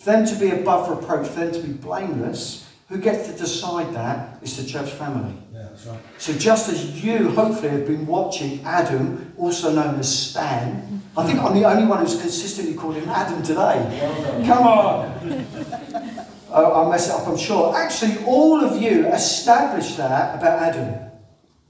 For 0.00 0.06
them 0.06 0.26
to 0.26 0.34
be 0.34 0.50
above 0.50 0.88
reproach, 0.88 1.28
for 1.28 1.40
them 1.40 1.52
to 1.52 1.60
be 1.60 1.72
blameless, 1.72 2.68
who 2.88 2.98
gets 2.98 3.28
to 3.28 3.38
decide 3.38 3.94
that 3.94 4.38
is 4.42 4.56
the 4.56 4.68
church 4.68 4.90
family. 4.90 5.32
Yeah, 5.52 5.68
right. 5.86 6.00
So 6.18 6.32
just 6.32 6.68
as 6.68 7.04
you 7.04 7.30
hopefully 7.30 7.68
have 7.68 7.86
been 7.86 8.04
watching 8.04 8.64
Adam, 8.64 9.32
also 9.38 9.72
known 9.72 10.00
as 10.00 10.30
Stan, 10.30 11.00
I 11.16 11.24
think 11.24 11.38
I'm 11.38 11.54
the 11.54 11.64
only 11.64 11.86
one 11.86 12.00
who's 12.00 12.20
consistently 12.20 12.74
called 12.74 12.96
him 12.96 13.08
Adam 13.08 13.42
today. 13.42 14.44
Come 14.46 14.66
on! 14.66 16.26
I'll 16.52 16.90
mess 16.90 17.08
it 17.08 17.12
up, 17.12 17.26
I'm 17.26 17.36
sure. 17.36 17.76
Actually, 17.76 18.24
all 18.24 18.62
of 18.64 18.80
you 18.80 19.06
established 19.06 19.96
that 19.96 20.38
about 20.38 20.62
Adam. 20.62 21.10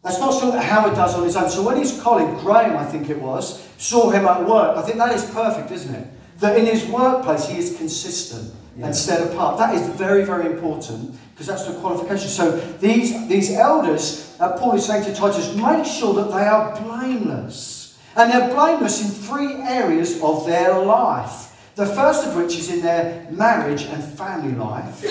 That's 0.02 0.18
not 0.18 0.32
something 0.32 0.58
that 0.58 0.64
Howard 0.64 0.94
does 0.94 1.14
on 1.14 1.24
his 1.24 1.36
own. 1.36 1.50
So 1.50 1.62
when 1.62 1.76
his 1.76 2.00
colleague, 2.00 2.40
Graham, 2.40 2.76
I 2.76 2.84
think 2.84 3.10
it 3.10 3.20
was, 3.20 3.66
saw 3.76 4.10
him 4.10 4.26
at 4.26 4.46
work, 4.46 4.76
I 4.76 4.82
think 4.82 4.96
that 4.96 5.14
is 5.14 5.24
perfect, 5.30 5.70
isn't 5.70 5.94
it? 5.94 6.08
That 6.38 6.56
in 6.56 6.64
his 6.64 6.86
workplace 6.86 7.46
he 7.46 7.58
is 7.58 7.76
consistent 7.76 8.54
yeah. 8.78 8.86
and 8.86 8.96
set 8.96 9.30
apart. 9.30 9.58
That 9.58 9.74
is 9.74 9.86
very, 9.96 10.24
very 10.24 10.46
important 10.46 11.18
because 11.32 11.46
that's 11.46 11.66
the 11.66 11.78
qualification. 11.80 12.28
So 12.28 12.58
these, 12.78 13.28
these 13.28 13.52
elders, 13.52 14.36
uh, 14.40 14.56
Paul 14.58 14.76
is 14.76 14.86
saying 14.86 15.04
to 15.04 15.14
Titus, 15.14 15.54
make 15.54 15.84
sure 15.84 16.14
that 16.14 16.30
they 16.30 16.46
are 16.46 16.80
blameless. 16.80 17.98
And 18.16 18.32
they're 18.32 18.54
blameless 18.54 19.02
in 19.02 19.10
three 19.10 19.54
areas 19.62 20.20
of 20.22 20.46
their 20.46 20.78
life. 20.78 21.49
The 21.80 21.86
first 21.86 22.26
of 22.26 22.36
which 22.36 22.58
is 22.58 22.70
in 22.70 22.82
their 22.82 23.26
marriage 23.30 23.84
and 23.84 24.04
family 24.04 24.54
life, 24.54 25.02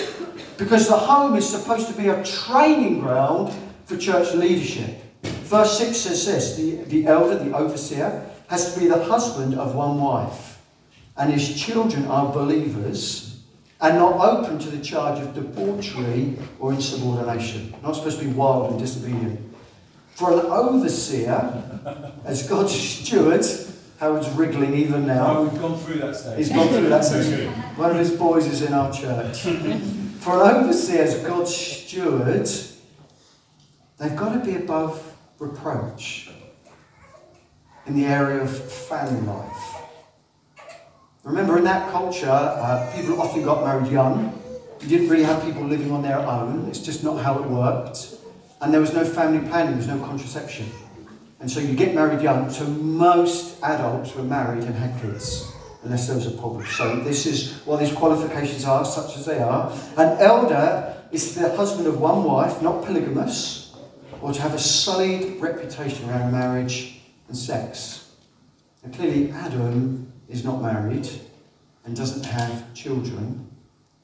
because 0.56 0.86
the 0.86 0.96
home 0.96 1.34
is 1.34 1.44
supposed 1.44 1.88
to 1.88 1.94
be 1.94 2.06
a 2.06 2.24
training 2.24 3.00
ground 3.00 3.52
for 3.86 3.96
church 3.96 4.34
leadership. 4.34 5.02
Verse 5.24 5.76
6 5.78 5.96
says 5.96 6.26
this 6.26 6.56
the, 6.56 6.76
the 6.84 7.08
elder, 7.08 7.42
the 7.42 7.56
overseer, 7.56 8.24
has 8.46 8.72
to 8.72 8.78
be 8.78 8.86
the 8.86 9.02
husband 9.02 9.54
of 9.56 9.74
one 9.74 10.00
wife, 10.00 10.62
and 11.16 11.32
his 11.32 11.60
children 11.60 12.06
are 12.06 12.32
believers 12.32 13.40
and 13.80 13.96
not 13.96 14.20
open 14.20 14.60
to 14.60 14.68
the 14.68 14.78
charge 14.78 15.18
of 15.18 15.34
debauchery 15.34 16.38
or 16.60 16.72
insubordination. 16.72 17.74
Not 17.82 17.96
supposed 17.96 18.20
to 18.20 18.26
be 18.26 18.30
wild 18.30 18.70
and 18.70 18.78
disobedient. 18.78 19.40
For 20.14 20.34
an 20.34 20.46
overseer, 20.46 22.12
as 22.24 22.48
God's 22.48 22.78
steward, 22.80 23.44
Howard's 24.00 24.30
wriggling 24.30 24.72
even 24.72 25.06
now. 25.06 25.36
Oh, 25.36 25.42
we've 25.42 25.60
gone 25.60 25.78
through 25.78 25.98
that 25.98 26.16
stage. 26.16 26.38
He's 26.38 26.48
gone 26.48 26.68
through 26.68 26.88
that 26.88 27.04
stage. 27.04 27.46
One 27.76 27.90
of 27.90 27.98
his 27.98 28.10
boys 28.10 28.46
is 28.46 28.62
in 28.62 28.72
our 28.72 28.90
church. 28.90 29.42
For 30.20 30.42
an 30.42 30.56
overseer 30.56 31.02
as 31.02 31.18
God's 31.18 31.54
steward, 31.54 32.48
they've 33.98 34.16
got 34.16 34.32
to 34.32 34.38
be 34.38 34.56
above 34.56 35.04
reproach 35.38 36.30
in 37.86 37.94
the 37.94 38.06
area 38.06 38.40
of 38.40 38.50
family 38.72 39.20
life. 39.20 39.74
Remember, 41.22 41.58
in 41.58 41.64
that 41.64 41.90
culture, 41.92 42.30
uh, 42.30 42.90
people 42.96 43.20
often 43.20 43.44
got 43.44 43.64
married 43.64 43.92
young. 43.92 44.32
You 44.80 44.88
didn't 44.88 45.08
really 45.10 45.24
have 45.24 45.44
people 45.44 45.64
living 45.64 45.92
on 45.92 46.00
their 46.00 46.20
own. 46.20 46.66
It's 46.68 46.80
just 46.80 47.04
not 47.04 47.22
how 47.22 47.38
it 47.38 47.46
worked. 47.46 48.14
And 48.62 48.72
there 48.72 48.80
was 48.80 48.94
no 48.94 49.04
family 49.04 49.46
planning, 49.46 49.78
there 49.78 49.88
was 49.88 50.00
no 50.00 50.06
contraception. 50.06 50.66
And 51.40 51.50
so 51.50 51.58
you 51.58 51.74
get 51.74 51.94
married 51.94 52.20
young. 52.20 52.50
So 52.50 52.66
most 52.66 53.62
adults 53.62 54.14
were 54.14 54.22
married 54.22 54.64
and 54.64 54.74
had 54.74 55.00
kids, 55.00 55.50
unless 55.82 56.06
there 56.06 56.16
was 56.16 56.26
a 56.26 56.32
problem. 56.32 56.66
So 56.66 57.00
this 57.00 57.24
is 57.24 57.54
what 57.64 57.80
these 57.80 57.92
qualifications 57.92 58.64
are, 58.64 58.84
such 58.84 59.16
as 59.16 59.24
they 59.24 59.38
are. 59.38 59.72
An 59.96 60.18
elder 60.20 60.96
is 61.10 61.34
the 61.34 61.54
husband 61.56 61.86
of 61.86 61.98
one 61.98 62.24
wife, 62.24 62.60
not 62.60 62.84
polygamous, 62.84 63.74
or 64.20 64.32
to 64.32 64.42
have 64.42 64.54
a 64.54 64.58
solid 64.58 65.40
reputation 65.40 66.08
around 66.10 66.30
marriage 66.30 67.00
and 67.28 67.36
sex. 67.36 68.12
And 68.82 68.94
clearly, 68.94 69.30
Adam 69.32 70.12
is 70.28 70.44
not 70.44 70.60
married 70.60 71.08
and 71.84 71.96
doesn't 71.96 72.24
have 72.24 72.72
children. 72.74 73.46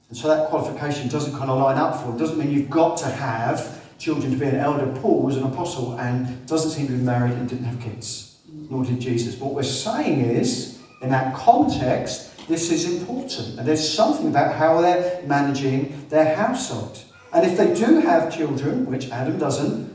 And 0.09 0.17
so 0.17 0.29
that 0.29 0.49
qualification 0.49 1.09
doesn't 1.09 1.37
kind 1.37 1.51
of 1.51 1.59
line 1.59 1.77
up 1.77 2.01
for 2.01 2.09
him. 2.09 2.17
It 2.17 2.19
doesn't 2.19 2.39
mean 2.39 2.51
you've 2.51 2.71
got 2.71 2.97
to 2.99 3.07
have 3.07 3.76
children 3.99 4.33
to 4.33 4.39
be 4.39 4.47
an 4.47 4.57
elder. 4.57 4.87
Paul 5.01 5.23
was 5.23 5.37
an 5.37 5.45
apostle 5.45 5.99
and 5.99 6.47
doesn't 6.47 6.71
seem 6.71 6.87
to 6.87 6.93
be 6.93 7.03
married 7.03 7.33
and 7.33 7.49
didn't 7.49 7.65
have 7.65 7.81
kids, 7.81 8.39
nor 8.71 8.85
did 8.85 9.01
Jesus. 9.01 9.39
What 9.39 9.55
we're 9.55 9.63
saying 9.63 10.21
is, 10.21 10.79
in 11.03 11.11
that 11.11 11.35
context, 11.35 12.47
this 12.49 12.71
is 12.71 13.01
important. 13.01 13.59
And 13.59 13.67
there's 13.67 13.87
something 13.87 14.29
about 14.29 14.55
how 14.55 14.81
they're 14.81 15.23
managing 15.27 16.09
their 16.09 16.35
household. 16.35 17.03
And 17.33 17.45
if 17.45 17.57
they 17.57 17.75
do 17.75 18.01
have 18.01 18.35
children, 18.35 18.87
which 18.87 19.11
Adam 19.11 19.39
doesn't, 19.39 19.95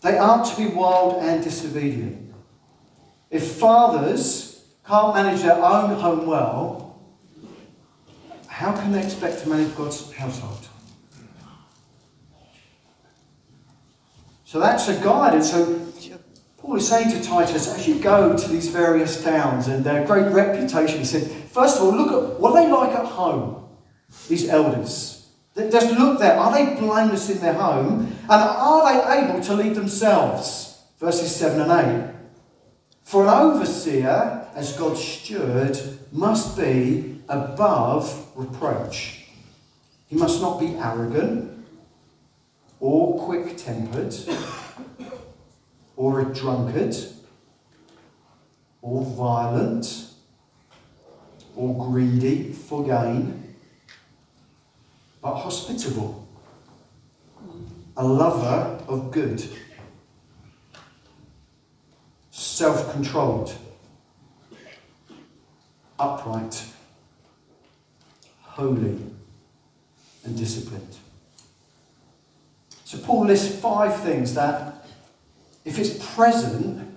they 0.00 0.16
aren't 0.16 0.46
to 0.46 0.56
be 0.56 0.68
wild 0.68 1.22
and 1.22 1.42
disobedient. 1.42 2.32
If 3.30 3.56
fathers 3.56 4.64
can't 4.86 5.14
manage 5.14 5.42
their 5.42 5.62
own 5.62 5.90
home 6.00 6.26
well, 6.26 7.00
how 8.46 8.72
can 8.72 8.92
they 8.92 9.04
expect 9.04 9.42
to 9.42 9.48
manage 9.48 9.76
God's 9.76 10.10
household? 10.12 10.67
So 14.48 14.58
that's 14.58 14.88
a 14.88 14.98
guide. 15.04 15.34
And 15.34 15.44
so 15.44 15.78
Paul 16.56 16.76
is 16.76 16.88
saying 16.88 17.10
to 17.10 17.22
Titus, 17.22 17.68
as 17.68 17.86
you 17.86 17.98
go 17.98 18.34
to 18.34 18.48
these 18.48 18.68
various 18.68 19.22
towns 19.22 19.68
and 19.68 19.84
their 19.84 20.06
great 20.06 20.32
reputation, 20.32 21.00
he 21.00 21.04
said, 21.04 21.30
first 21.50 21.76
of 21.76 21.82
all, 21.82 21.94
look 21.94 22.10
at 22.10 22.40
what 22.40 22.56
are 22.56 22.64
they 22.64 22.72
like 22.72 22.96
at 22.96 23.04
home, 23.04 23.68
these 24.26 24.48
elders. 24.48 25.28
Just 25.54 25.92
look 25.98 26.18
there. 26.18 26.34
Are 26.38 26.50
they 26.50 26.80
blameless 26.80 27.28
in 27.28 27.40
their 27.40 27.52
home? 27.52 28.10
And 28.22 28.32
are 28.32 28.90
they 28.90 29.26
able 29.26 29.42
to 29.42 29.54
lead 29.54 29.74
themselves? 29.74 30.80
Verses 30.98 31.36
7 31.36 31.60
and 31.60 32.08
8. 32.08 32.14
For 33.02 33.24
an 33.24 33.28
overseer, 33.28 34.48
as 34.54 34.72
God's 34.78 35.04
steward, 35.04 35.78
must 36.10 36.56
be 36.56 37.20
above 37.28 38.26
reproach. 38.34 39.26
He 40.06 40.16
must 40.16 40.40
not 40.40 40.58
be 40.58 40.68
arrogant 40.76 41.57
or 42.80 43.18
quick 43.24 43.56
tempered, 43.56 44.14
or 45.96 46.20
a 46.20 46.24
drunkard, 46.34 46.96
or 48.82 49.04
violent, 49.04 50.08
or 51.56 51.86
greedy 51.86 52.52
for 52.52 52.84
gain, 52.84 53.54
but 55.20 55.34
hospitable, 55.34 56.26
a 57.96 58.04
lover 58.04 58.80
of 58.86 59.10
good, 59.10 59.42
self 62.30 62.92
controlled, 62.92 63.52
upright, 65.98 66.64
holy, 68.40 68.96
and 70.24 70.36
disciplined. 70.36 70.96
So 72.88 72.96
Paul 72.96 73.26
lists 73.26 73.60
five 73.60 74.00
things 74.00 74.32
that, 74.32 74.86
if 75.66 75.78
it's 75.78 76.02
present 76.14 76.88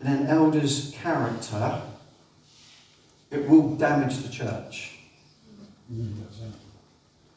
in 0.00 0.06
an 0.06 0.26
elder's 0.28 0.90
character, 1.02 1.82
it 3.30 3.46
will 3.46 3.74
damage 3.74 4.16
the 4.20 4.30
church. 4.30 5.00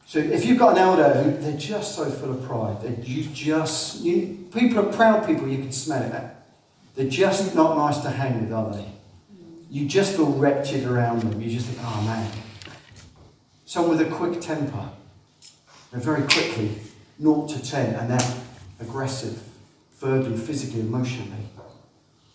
So 0.06 0.20
if 0.20 0.46
you've 0.46 0.58
got 0.58 0.72
an 0.72 0.78
elder 0.78 1.22
who 1.22 1.36
they're 1.36 1.58
just 1.58 1.94
so 1.94 2.10
full 2.10 2.30
of 2.30 2.42
pride, 2.44 3.06
you 3.06 3.24
just 3.24 4.00
you, 4.00 4.48
people 4.54 4.78
are 4.78 4.90
proud 4.90 5.26
people, 5.26 5.46
you 5.46 5.58
can 5.58 5.70
smell 5.70 6.02
it. 6.02 6.24
They're 6.94 7.10
just 7.10 7.54
not 7.54 7.76
nice 7.76 7.98
to 8.04 8.08
hang 8.08 8.40
with, 8.40 8.54
are 8.54 8.72
they? 8.72 8.88
You 9.68 9.86
just 9.86 10.16
feel 10.16 10.32
wretched 10.32 10.86
around 10.86 11.24
them. 11.24 11.42
You 11.42 11.50
just 11.50 11.66
think, 11.66 11.78
oh 11.82 12.02
man. 12.06 12.32
Someone 13.66 13.98
with 13.98 14.10
a 14.10 14.10
quick 14.10 14.40
temper. 14.40 14.88
They're 15.90 16.00
very 16.00 16.22
quickly, 16.22 16.70
0 17.20 17.46
to 17.48 17.62
10, 17.62 17.94
and 17.94 18.10
they're 18.10 18.34
aggressive, 18.80 19.42
verbally, 19.98 20.36
physically, 20.36 20.80
emotionally. 20.80 21.46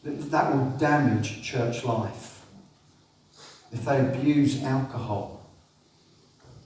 That 0.04 0.54
will 0.54 0.70
damage 0.78 1.42
church 1.42 1.84
life. 1.84 2.46
If 3.72 3.84
they 3.86 4.00
abuse 4.00 4.64
alcohol, 4.64 5.38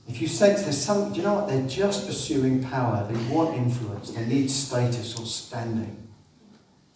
if 0.07 0.21
you 0.21 0.27
sense 0.27 0.63
there's 0.63 0.77
some, 0.77 1.13
you 1.13 1.23
know 1.23 1.35
what? 1.35 1.47
They're 1.47 1.67
just 1.67 2.05
pursuing 2.05 2.63
power. 2.63 3.07
They 3.09 3.33
want 3.33 3.55
influence. 3.57 4.11
They 4.11 4.25
need 4.25 4.51
status 4.51 5.17
or 5.17 5.25
standing. 5.25 5.95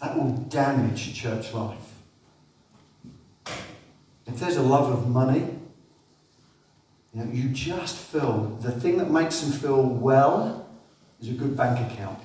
That 0.01 0.17
will 0.17 0.31
damage 0.49 1.13
church 1.13 1.53
life. 1.53 1.77
If 4.27 4.39
there's 4.39 4.57
a 4.57 4.61
love 4.61 4.91
of 4.91 5.07
money, 5.09 5.47
you 7.13 7.23
know, 7.23 7.31
you 7.31 7.49
just 7.49 7.95
feel 7.95 8.57
the 8.61 8.71
thing 8.71 8.97
that 8.97 9.09
makes 9.09 9.39
them 9.39 9.51
feel 9.51 9.81
well 9.81 10.64
a 11.29 11.33
good 11.33 11.55
bank 11.55 11.91
account 11.91 12.19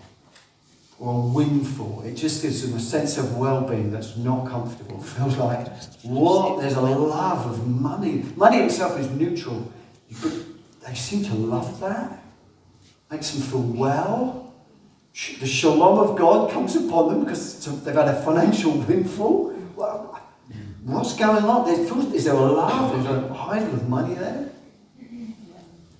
or 0.98 1.22
a 1.22 1.26
windfall. 1.26 2.02
It 2.02 2.14
just 2.14 2.42
gives 2.42 2.62
them 2.62 2.76
a 2.76 2.80
sense 2.80 3.16
of 3.16 3.36
well-being 3.36 3.90
that's 3.90 4.16
not 4.16 4.48
comfortable. 4.48 5.00
Feels 5.02 5.36
like 5.36 5.66
what? 6.02 6.60
There's 6.60 6.74
a 6.74 6.80
love 6.80 7.46
of 7.46 7.66
money. 7.66 8.24
Money 8.36 8.58
itself 8.58 8.98
is 9.00 9.10
neutral. 9.10 9.70
They 10.86 10.94
seem 10.94 11.24
to 11.24 11.34
love 11.34 11.80
that. 11.80 12.22
Makes 13.10 13.32
them 13.32 13.42
feel 13.42 13.62
well. 13.62 14.54
The 15.40 15.46
shalom 15.46 15.98
of 15.98 16.16
God 16.16 16.50
comes 16.52 16.76
upon 16.76 17.08
them 17.08 17.24
because 17.24 17.64
they've 17.82 17.94
had 17.94 18.08
a 18.08 18.22
financial 18.22 18.72
windfall. 18.88 19.54
Well, 19.74 20.20
what's 20.84 21.16
going 21.16 21.44
on? 21.44 21.68
Is 22.14 22.24
there 22.24 22.34
a 22.34 22.40
love? 22.40 22.98
Is 22.98 23.04
there 23.04 23.16
a 23.16 23.34
idol 23.34 23.74
of 23.74 23.88
money 23.88 24.14
there? 24.14 24.50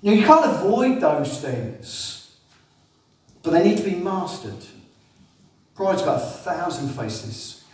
You 0.02 0.23
can't 0.23 0.47
avoid 0.47 1.00
those 1.00 1.40
things, 1.42 2.20
but 3.42 3.52
they 3.52 3.64
need 3.64 3.78
to 3.78 3.85
be 3.85 3.94
mastered. 3.94 4.64
Pride's 5.75 6.02
got 6.02 6.20
a 6.20 6.25
thousand 6.25 6.90
faces. 6.90 7.64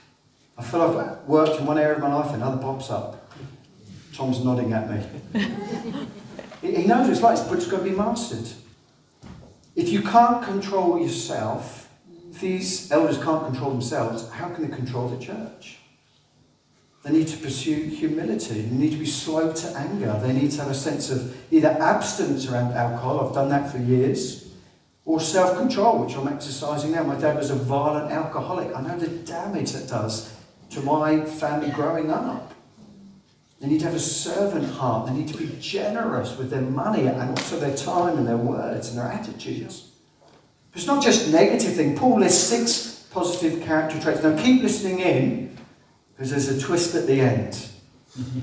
I 0.57 0.63
feel 0.63 0.83
I've 0.83 1.29
worked 1.29 1.61
in 1.61 1.67
one 1.67 1.79
area 1.79 1.97
of 1.97 2.03
my 2.03 2.15
life, 2.15 2.33
another 2.33 2.59
pops 2.59 2.91
up. 2.91 3.31
Tom's 4.15 4.43
nodding 4.45 4.73
at 4.73 4.89
me. 4.89 5.03
he 6.63 6.87
knows 6.87 7.09
it's 7.09 7.21
like, 7.21 7.37
but 7.49 7.59
it's 7.59 7.67
got 7.67 7.79
to 7.79 7.85
be 7.85 7.91
mastered. 7.91 8.49
If 9.75 9.91
you 9.91 10.03
can't 10.03 10.43
control 10.43 10.99
yourself, 10.99 11.91
if 12.31 12.41
these 12.41 12.91
elders 12.91 13.19
can't 13.19 13.45
control 13.45 13.73
themselves, 13.73 14.31
how 14.31 14.49
can 14.49 14.69
they 14.69 14.75
control 14.75 15.09
the 15.09 15.23
church? 15.23 15.79
They 17.03 17.13
need 17.13 17.29
to 17.29 17.37
pursue 17.37 17.75
humility. 17.75 18.63
They 18.63 18.77
need 18.77 18.93
to 18.93 18.99
be 18.99 19.07
slow 19.07 19.53
to 19.53 19.69
anger. 19.77 20.19
They 20.23 20.33
need 20.33 20.51
to 20.53 20.63
have 20.63 20.71
a 20.71 20.75
sense 20.75 21.11
of 21.11 21.37
either 21.53 21.69
abstinence 21.69 22.49
around 22.49 22.73
alcohol, 22.73 23.29
I've 23.29 23.35
done 23.35 23.49
that 23.51 23.71
for 23.71 23.79
years, 23.79 24.46
or 25.07 25.21
self 25.21 25.57
control, 25.57 26.05
which 26.05 26.17
I'm 26.17 26.29
exercising 26.29 26.91
now. 26.91 27.05
My 27.05 27.19
dad 27.19 27.37
was 27.37 27.51
a 27.51 27.55
violent 27.55 28.13
alcoholic. 28.13 28.75
I 28.77 28.83
know 28.83 28.99
the 28.99 29.09
damage 29.09 29.73
that 29.73 29.89
does 29.89 30.35
to 30.71 30.81
my 30.83 31.25
family 31.25 31.71
growing 31.71 32.11
up. 32.11 32.53
They 33.61 33.69
need 33.69 33.79
to 33.79 33.87
have 33.87 33.95
a 33.95 34.01
servant 34.01 34.69
heart. 34.69 35.07
They 35.07 35.15
need 35.15 35.29
to 35.29 35.39
be 35.39 35.57
generous 35.61 36.37
with 36.37 36.51
their 36.51 36.61
money 36.61 37.07
and 37.07 37.31
also 37.31 37.59
their 37.59 37.75
time 37.75 38.19
and 38.19 38.27
their 38.27 38.37
words 38.37 38.91
and 38.91 38.99
their 38.99 39.07
attitudes. 39.07 39.93
It's 40.75 40.87
not 40.87 41.03
just 41.03 41.33
negative 41.33 41.75
thing. 41.75 41.97
Paul 41.97 42.21
lists 42.21 42.49
six 42.49 43.07
positive 43.11 43.63
character 43.63 43.99
traits. 43.99 44.23
Now 44.23 44.37
keep 44.37 44.63
listening 44.63 44.99
in 44.99 45.57
because 46.15 46.31
there's 46.31 46.49
a 46.49 46.61
twist 46.61 46.95
at 46.95 47.07
the 47.07 47.21
end. 47.21 47.67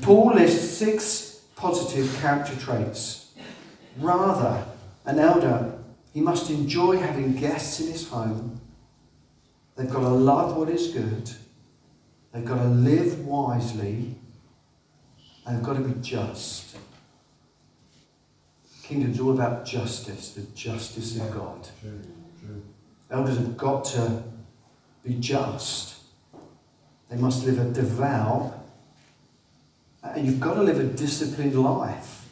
Paul 0.01 0.33
lists 0.33 0.77
six 0.77 1.41
positive 1.55 2.11
character 2.21 2.55
traits. 2.55 3.33
Rather, 3.99 4.65
an 5.05 5.19
elder, 5.19 5.77
he 6.13 6.21
must 6.21 6.49
enjoy 6.49 6.97
having 6.97 7.35
guests 7.35 7.79
in 7.79 7.91
his 7.91 8.07
home. 8.07 8.61
They've 9.75 9.89
got 9.89 10.01
to 10.01 10.09
love 10.09 10.55
what 10.55 10.69
is 10.69 10.87
good. 10.93 11.29
They've 12.31 12.45
got 12.45 12.57
to 12.57 12.67
live 12.69 13.25
wisely 13.25 14.15
they've 15.45 15.63
got 15.63 15.73
to 15.73 15.81
be 15.81 15.99
just. 16.01 16.77
Kingdom's 18.83 19.19
all 19.19 19.31
about 19.31 19.65
justice, 19.65 20.33
the 20.33 20.41
justice 20.53 21.19
of 21.19 21.31
God. 21.31 21.67
Elders 23.09 23.37
have 23.37 23.57
got 23.57 23.85
to 23.85 24.23
be 25.03 25.15
just. 25.15 25.95
They 27.09 27.17
must 27.17 27.45
live 27.45 27.59
a 27.59 27.71
devout, 27.71 28.65
and 30.03 30.25
you've 30.25 30.39
got 30.39 30.55
to 30.55 30.63
live 30.63 30.79
a 30.79 30.83
disciplined 30.83 31.55
life. 31.55 32.27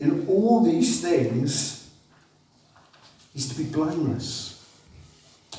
In 0.00 0.26
all 0.26 0.62
these 0.64 1.00
things, 1.00 1.83
is 3.34 3.48
to 3.48 3.56
be 3.56 3.64
blameless. 3.64 4.64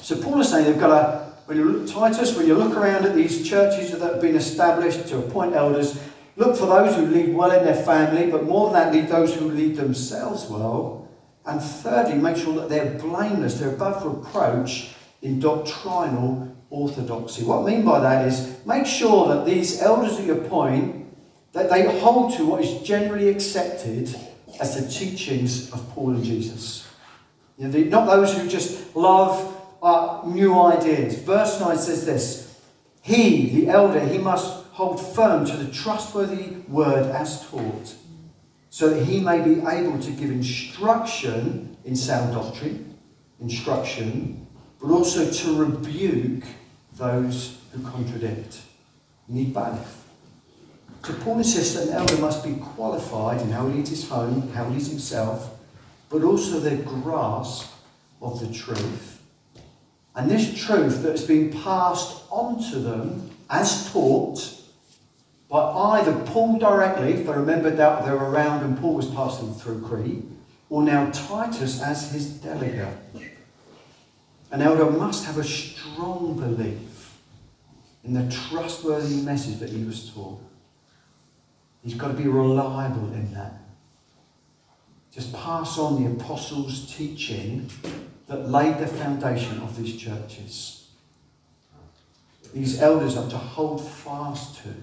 So 0.02 0.22
Paul 0.22 0.42
is 0.42 0.50
saying 0.50 0.66
they've 0.66 0.80
got 0.80 0.90
to, 0.90 1.34
when 1.46 1.58
you 1.58 1.66
look, 1.66 1.92
Titus, 1.92 2.36
when 2.36 2.48
you 2.48 2.56
look 2.56 2.76
around 2.76 3.06
at 3.06 3.16
these 3.16 3.48
churches 3.48 3.92
that 3.92 4.02
have 4.02 4.22
been 4.22 4.36
established 4.36 5.08
to 5.08 5.20
appoint 5.20 5.54
elders, 5.54 6.00
Look 6.38 6.58
for 6.58 6.66
those 6.66 6.96
who 6.96 7.06
lead 7.06 7.34
well 7.34 7.52
in 7.52 7.64
their 7.64 7.82
family, 7.84 8.30
but 8.30 8.44
more 8.44 8.70
than 8.70 8.74
that, 8.74 8.94
lead 8.94 9.08
those 9.08 9.34
who 9.34 9.50
lead 9.50 9.78
themselves 9.78 10.50
well. 10.50 11.08
And 11.46 11.62
thirdly, 11.62 12.16
make 12.16 12.36
sure 12.36 12.56
that 12.56 12.70
they're 12.70 13.00
blameless, 13.00 13.60
they're 13.60 13.74
above 13.74 14.06
reproach 14.06 14.90
in 15.22 15.40
doctrinal 15.40 16.54
orthodoxy. 16.70 17.46
What 17.46 17.62
I 17.62 17.66
mean 17.72 17.86
by 17.86 18.00
that 18.02 18.28
is 18.28 18.58
make 18.66 18.86
sure 18.86 19.28
that 19.30 19.46
these 19.46 19.82
elders 19.82 20.18
that 20.18 20.26
you 20.26 20.34
appoint, 20.34 21.06
that 21.54 21.70
they 21.70 22.00
hold 22.00 22.34
to 22.36 22.46
what 22.46 22.62
is 22.62 22.86
generally 22.86 23.30
accepted 23.30 24.14
as 24.60 24.76
the 24.76 24.92
teachings 24.92 25.72
of 25.72 25.90
Paul 25.92 26.16
and 26.16 26.24
Jesus. 26.24 26.85
You 27.58 27.68
know, 27.68 27.80
not 27.80 28.06
those 28.06 28.36
who 28.36 28.48
just 28.48 28.96
love 28.96 29.56
uh, 29.82 30.22
new 30.26 30.60
ideas. 30.60 31.16
Verse 31.20 31.60
9 31.60 31.78
says 31.78 32.06
this 32.06 32.60
He, 33.02 33.62
the 33.62 33.70
elder, 33.70 34.00
he 34.00 34.18
must 34.18 34.66
hold 34.72 35.00
firm 35.16 35.46
to 35.46 35.56
the 35.56 35.72
trustworthy 35.72 36.58
word 36.68 37.06
as 37.12 37.48
taught, 37.48 37.94
so 38.70 38.90
that 38.90 39.04
he 39.06 39.20
may 39.20 39.42
be 39.42 39.62
able 39.62 40.00
to 40.00 40.12
give 40.12 40.32
instruction 40.32 41.78
in 41.86 41.96
sound 41.96 42.34
doctrine, 42.34 42.98
instruction, 43.40 44.46
but 44.82 44.90
also 44.90 45.30
to 45.32 45.56
rebuke 45.56 46.44
those 46.96 47.58
who 47.72 47.82
contradict. 47.84 48.62
Need 49.28 49.54
both. 49.54 50.04
So 51.04 51.14
Paul 51.14 51.38
insists 51.38 51.76
that 51.76 51.88
an 51.88 51.94
elder 51.94 52.18
must 52.18 52.44
be 52.44 52.56
qualified 52.56 53.42
in 53.42 53.50
how 53.50 53.68
he 53.68 53.78
leads 53.78 53.90
his 53.92 54.08
home, 54.08 54.52
how 54.54 54.66
he 54.66 54.76
leads 54.76 54.90
himself, 54.90 55.56
but 56.16 56.24
also 56.24 56.62
their 56.62 56.78
grasp 56.78 57.74
of 58.22 58.40
the 58.40 58.48
truth. 58.54 59.22
And 60.16 60.32
this 60.32 60.66
truth 60.66 61.04
that 61.04 61.12
has 61.12 61.28
been 61.28 61.52
passed 61.52 62.24
on 62.30 62.64
to 62.72 62.80
them 62.80 63.32
as 63.50 63.92
taught 63.92 64.50
by 65.50 65.60
either 65.60 66.14
Paul 66.28 66.58
directly, 66.58 67.16
if 67.16 67.28
they 67.28 67.34
remembered 67.34 67.76
that 67.76 68.06
they 68.06 68.12
were 68.12 68.30
around 68.30 68.64
and 68.64 68.78
Paul 68.78 68.94
was 68.94 69.08
passing 69.08 69.54
through 69.56 69.82
Crete, 69.82 70.24
or 70.70 70.84
now 70.84 71.12
Titus 71.12 71.82
as 71.82 72.10
his 72.14 72.28
delegate. 72.28 72.98
An 74.52 74.62
elder 74.62 74.90
must 74.90 75.26
have 75.26 75.38
a 75.38 75.44
strong 75.44 76.40
belief 76.40 77.20
in 78.06 78.14
the 78.14 78.34
trustworthy 78.34 79.18
message 79.18 79.60
that 79.60 79.70
he 79.70 79.84
was 79.84 80.12
taught. 80.12 80.40
He's 81.84 81.96
got 81.96 82.08
to 82.08 82.14
be 82.14 82.30
reliable 82.30 83.12
in 83.12 83.34
that. 83.34 83.65
Just 85.16 85.32
pass 85.32 85.78
on 85.78 86.04
the 86.04 86.12
apostles' 86.12 86.94
teaching 86.94 87.70
that 88.28 88.50
laid 88.50 88.78
the 88.80 88.88
foundation 88.88 89.62
of 89.62 89.78
these 89.78 89.96
churches. 89.96 90.90
These 92.54 92.82
elders 92.82 93.16
are 93.16 93.30
to 93.30 93.38
hold 93.38 93.88
fast 93.88 94.58
to 94.64 94.74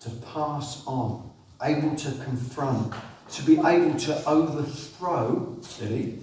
to 0.00 0.10
pass 0.32 0.82
on, 0.86 1.30
able 1.62 1.94
to 1.96 2.10
confront, 2.24 2.94
to 3.32 3.42
be 3.42 3.58
able 3.58 3.98
to 3.98 4.28
overthrow, 4.28 5.58
silly, 5.60 6.20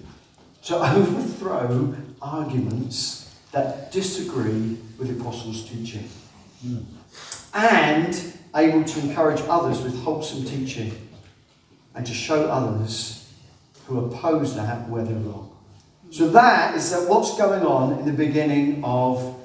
to 0.63 0.75
overthrow 0.95 1.95
arguments 2.21 3.35
that 3.51 3.91
disagree 3.91 4.77
with 4.97 5.09
the 5.09 5.21
apostles' 5.21 5.69
teaching. 5.69 6.09
Mm. 6.65 6.85
And 7.53 8.33
able 8.55 8.83
to 8.83 8.99
encourage 8.99 9.41
others 9.47 9.81
with 9.81 10.01
wholesome 10.01 10.45
teaching 10.45 10.91
and 11.93 12.05
to 12.05 12.13
show 12.13 12.45
others 12.45 13.22
who 13.85 14.05
oppose 14.05 14.55
that 14.55 14.89
where 14.89 15.03
they're 15.03 15.15
wrong. 15.15 15.49
So 16.11 16.29
that 16.29 16.75
is 16.75 16.91
that 16.91 17.09
what's 17.09 17.37
going 17.37 17.65
on 17.65 17.99
in 17.99 18.05
the 18.05 18.13
beginning 18.13 18.83
of 18.83 19.39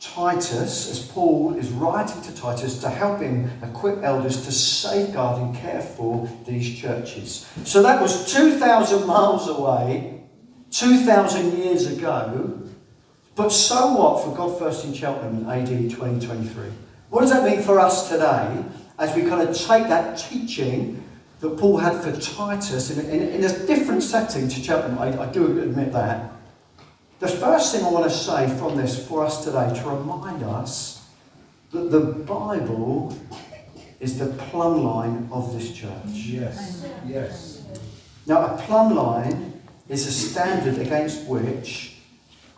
Titus, 0.00 0.90
as 0.90 1.00
Paul 1.00 1.54
is 1.54 1.70
writing 1.70 2.20
to 2.22 2.34
Titus 2.34 2.78
to 2.80 2.90
help 2.90 3.20
him 3.20 3.50
equip 3.62 4.02
elders 4.02 4.44
to 4.44 4.52
safeguard 4.52 5.40
and 5.40 5.56
care 5.56 5.80
for 5.80 6.28
these 6.46 6.78
churches. 6.78 7.50
So 7.64 7.82
that 7.82 8.00
was 8.00 8.32
2,000 8.32 9.06
miles 9.06 9.48
away, 9.48 10.22
2,000 10.70 11.58
years 11.58 11.86
ago. 11.86 12.62
But 13.34 13.50
so 13.50 13.92
what 13.94 14.24
for 14.24 14.34
God 14.34 14.58
First 14.58 14.84
in 14.84 14.92
Cheltenham 14.94 15.38
in 15.38 15.50
AD 15.50 15.90
2023? 15.90 16.70
What 17.10 17.22
does 17.22 17.30
that 17.30 17.44
mean 17.44 17.62
for 17.62 17.80
us 17.80 18.08
today 18.08 18.64
as 18.98 19.14
we 19.14 19.22
kind 19.22 19.46
of 19.46 19.56
take 19.56 19.88
that 19.88 20.18
teaching 20.18 21.02
that 21.40 21.58
Paul 21.58 21.76
had 21.78 22.02
for 22.02 22.18
Titus 22.20 22.90
in, 22.90 23.04
in, 23.10 23.28
in 23.28 23.44
a 23.44 23.66
different 23.66 24.02
setting 24.02 24.48
to 24.48 24.62
Cheltenham? 24.62 24.98
I, 24.98 25.22
I 25.22 25.26
do 25.32 25.60
admit 25.60 25.92
that. 25.92 26.32
The 27.18 27.28
first 27.28 27.74
thing 27.74 27.84
I 27.84 27.90
want 27.90 28.04
to 28.04 28.16
say 28.16 28.48
from 28.58 28.76
this 28.76 29.06
for 29.06 29.24
us 29.24 29.44
today 29.44 29.72
to 29.80 29.88
remind 29.88 30.42
us 30.42 31.08
that 31.72 31.90
the 31.90 32.00
Bible 32.00 33.16
is 34.00 34.18
the 34.18 34.26
plumb 34.26 34.84
line 34.84 35.28
of 35.32 35.52
this 35.54 35.72
church. 35.72 35.90
Yes. 36.04 36.86
Yes. 37.06 37.64
Now, 38.26 38.54
a 38.54 38.58
plumb 38.62 38.94
line 38.94 39.60
is 39.88 40.06
a 40.06 40.12
standard 40.12 40.78
against 40.78 41.26
which 41.26 41.96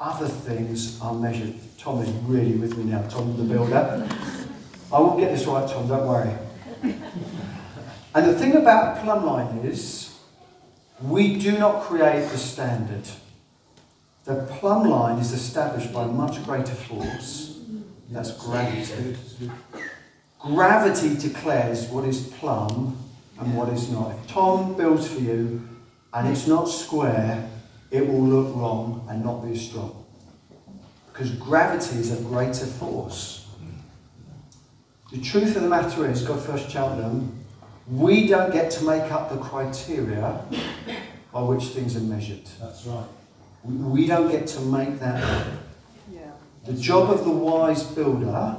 other 0.00 0.28
things 0.28 1.00
are 1.00 1.14
measured. 1.14 1.54
Tom 1.78 2.02
is 2.02 2.10
really 2.24 2.56
with 2.56 2.76
me 2.76 2.84
now, 2.84 3.02
Tom 3.08 3.36
the 3.36 3.44
builder. 3.44 4.08
I 4.92 4.98
will 4.98 5.16
get 5.18 5.32
this 5.32 5.46
right, 5.46 5.68
Tom, 5.68 5.86
don't 5.86 6.06
worry. 6.06 6.34
And 8.14 8.26
the 8.26 8.38
thing 8.38 8.56
about 8.56 9.02
plumb 9.02 9.24
line 9.26 9.58
is, 9.58 10.18
we 11.02 11.38
do 11.38 11.58
not 11.58 11.82
create 11.82 12.28
the 12.30 12.38
standard. 12.38 13.04
The 14.24 14.46
plumb 14.58 14.88
line 14.88 15.18
is 15.18 15.32
established 15.32 15.92
by 15.92 16.06
much 16.06 16.44
greater 16.44 16.74
force. 16.74 17.60
That's 18.10 18.32
gravity. 18.32 19.16
Gravity 20.38 21.16
declares 21.16 21.88
what 21.88 22.04
is 22.04 22.28
plumb 22.38 22.96
and 23.38 23.56
what 23.56 23.68
is 23.68 23.90
not. 23.90 24.12
If 24.12 24.26
Tom 24.28 24.76
builds 24.76 25.06
for 25.06 25.20
you 25.20 25.66
and 26.12 26.28
it's 26.28 26.46
not 26.46 26.64
square, 26.68 27.48
it 27.90 28.06
will 28.06 28.22
look 28.22 28.54
wrong 28.56 29.06
and 29.08 29.24
not 29.24 29.46
be 29.46 29.56
strong. 29.56 30.04
Because 31.12 31.30
gravity 31.32 31.98
is 31.98 32.18
a 32.18 32.22
greater 32.22 32.66
force. 32.66 33.46
The 35.10 35.20
truth 35.20 35.56
of 35.56 35.62
the 35.62 35.68
matter 35.68 36.08
is, 36.10 36.22
God 36.22 36.40
First 36.42 36.70
Cheltenham, 36.70 37.37
we 37.90 38.26
don't 38.26 38.52
get 38.52 38.70
to 38.72 38.84
make 38.84 39.10
up 39.10 39.30
the 39.30 39.38
criteria 39.38 40.44
by 41.32 41.42
which 41.42 41.64
things 41.68 41.96
are 41.96 42.00
measured. 42.00 42.44
That's 42.60 42.84
right. 42.86 43.06
We 43.64 44.06
don't 44.06 44.30
get 44.30 44.46
to 44.48 44.60
make 44.60 44.98
that 45.00 45.22
up. 45.22 45.46
The 46.64 46.74
job 46.74 47.10
of 47.10 47.24
the 47.24 47.30
wise 47.30 47.82
builder 47.82 48.58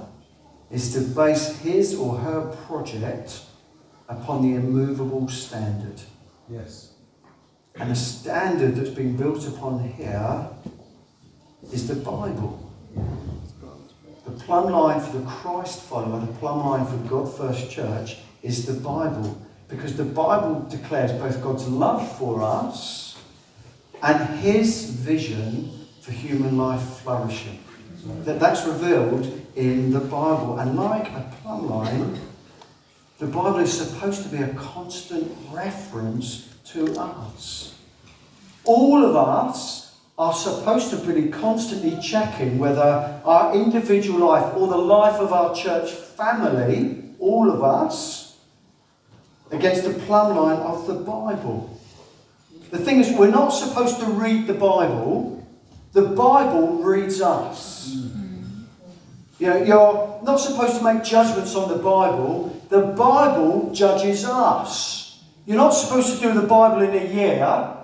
is 0.71 0.93
to 0.93 1.01
base 1.01 1.59
his 1.59 1.95
or 1.95 2.17
her 2.17 2.55
project 2.65 3.41
upon 4.07 4.41
the 4.41 4.55
immovable 4.55 5.27
standard. 5.29 6.01
Yes. 6.49 6.93
And 7.75 7.91
the 7.91 7.95
standard 7.95 8.75
that's 8.75 8.89
been 8.89 9.15
built 9.15 9.47
upon 9.47 9.87
here 9.89 10.49
is 11.71 11.87
the 11.87 11.95
Bible. 11.95 12.71
The 14.25 14.31
plumb 14.31 14.71
line 14.71 14.99
for 15.01 15.17
the 15.17 15.25
Christ 15.25 15.81
follower, 15.81 16.19
the 16.19 16.33
plumb 16.33 16.65
line 16.65 16.85
for 16.87 16.97
God 17.07 17.31
First 17.35 17.69
Church 17.69 18.17
is 18.41 18.65
the 18.65 18.73
Bible. 18.73 19.41
Because 19.67 19.95
the 19.95 20.03
Bible 20.03 20.65
declares 20.69 21.11
both 21.11 21.41
God's 21.43 21.67
love 21.67 22.17
for 22.17 22.41
us 22.41 23.17
and 24.01 24.39
his 24.39 24.89
vision 24.91 25.71
for 26.01 26.11
human 26.11 26.57
life 26.57 26.81
flourishing. 27.01 27.63
That, 28.23 28.39
that's 28.39 28.65
revealed 28.65 29.25
in 29.55 29.91
the 29.91 29.99
Bible. 29.99 30.59
And 30.59 30.75
like 30.75 31.07
a 31.09 31.31
plumb 31.41 31.69
line, 31.69 32.19
the 33.19 33.27
Bible 33.27 33.59
is 33.59 33.77
supposed 33.77 34.23
to 34.23 34.29
be 34.29 34.37
a 34.37 34.53
constant 34.53 35.31
reference 35.51 36.53
to 36.67 36.95
us. 36.97 37.75
All 38.63 39.03
of 39.03 39.15
us 39.15 39.97
are 40.17 40.33
supposed 40.33 40.89
to 40.91 40.97
be 40.97 41.29
constantly 41.29 41.97
checking 42.01 42.57
whether 42.59 43.21
our 43.23 43.55
individual 43.55 44.27
life 44.27 44.53
or 44.55 44.67
the 44.67 44.77
life 44.77 45.19
of 45.19 45.31
our 45.31 45.55
church 45.55 45.91
family, 45.91 47.01
all 47.19 47.49
of 47.49 47.63
us, 47.63 48.28
against 49.51 49.83
the 49.83 49.93
plumb 50.05 50.35
line 50.35 50.59
of 50.59 50.87
the 50.87 50.93
Bible. 50.93 51.79
The 52.71 52.77
thing 52.77 52.99
is, 52.99 53.11
we're 53.17 53.31
not 53.31 53.49
supposed 53.49 53.99
to 53.99 54.05
read 54.05 54.47
the 54.47 54.53
Bible, 54.53 55.47
the 55.93 56.03
Bible 56.03 56.83
reads 56.83 57.21
us. 57.21 57.89
You 59.39 59.47
know, 59.47 59.63
you're 59.63 60.21
not 60.23 60.37
supposed 60.37 60.77
to 60.77 60.83
make 60.83 61.03
judgments 61.03 61.55
on 61.55 61.69
the 61.69 61.81
Bible, 61.81 62.55
the 62.69 62.81
Bible 62.81 63.73
judges 63.73 64.25
us. 64.25 65.23
You're 65.47 65.57
not 65.57 65.71
supposed 65.71 66.15
to 66.15 66.21
do 66.21 66.39
the 66.39 66.45
Bible 66.45 66.81
in 66.83 66.93
a 66.93 67.11
year. 67.11 67.75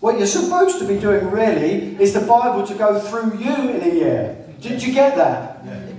What 0.00 0.18
you're 0.18 0.28
supposed 0.28 0.78
to 0.78 0.86
be 0.86 1.00
doing 1.00 1.28
really 1.30 2.00
is 2.00 2.12
the 2.14 2.20
Bible 2.20 2.64
to 2.64 2.74
go 2.74 3.00
through 3.00 3.38
you 3.38 3.70
in 3.70 3.82
a 3.82 3.92
year. 3.92 4.36
Did 4.60 4.80
you 4.82 4.92
get 4.92 5.16
that? 5.16 5.47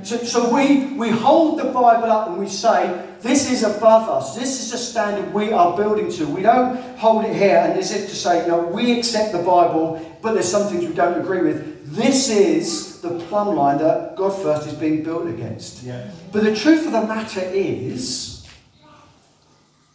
So, 0.03 0.17
so 0.17 0.53
we, 0.53 0.93
we 0.93 1.09
hold 1.09 1.59
the 1.59 1.65
Bible 1.65 2.11
up 2.11 2.29
and 2.29 2.37
we 2.37 2.47
say, 2.47 3.05
this 3.21 3.51
is 3.51 3.63
above 3.63 4.09
us. 4.09 4.35
This 4.35 4.61
is 4.61 4.73
a 4.73 4.77
standard 4.77 5.33
we 5.33 5.51
are 5.51 5.75
building 5.75 6.11
to. 6.13 6.25
We 6.25 6.41
don't 6.41 6.77
hold 6.97 7.25
it 7.25 7.35
here 7.35 7.57
and 7.57 7.77
as 7.77 7.91
if 7.91 8.09
to 8.09 8.15
say, 8.15 8.47
no, 8.47 8.59
we 8.59 8.97
accept 8.97 9.33
the 9.33 9.39
Bible, 9.39 9.99
but 10.21 10.33
there's 10.33 10.49
some 10.49 10.67
things 10.69 10.87
we 10.87 10.93
don't 10.93 11.19
agree 11.19 11.41
with. 11.41 11.95
This 11.95 12.29
is 12.29 13.01
the 13.01 13.19
plumb 13.27 13.55
line 13.55 13.79
that 13.79 14.15
God 14.15 14.29
first 14.41 14.67
is 14.67 14.73
being 14.73 15.03
built 15.03 15.27
against. 15.27 15.83
Yeah. 15.83 16.09
But 16.31 16.43
the 16.43 16.55
truth 16.55 16.85
of 16.85 16.93
the 16.93 17.05
matter 17.05 17.41
is, 17.41 18.47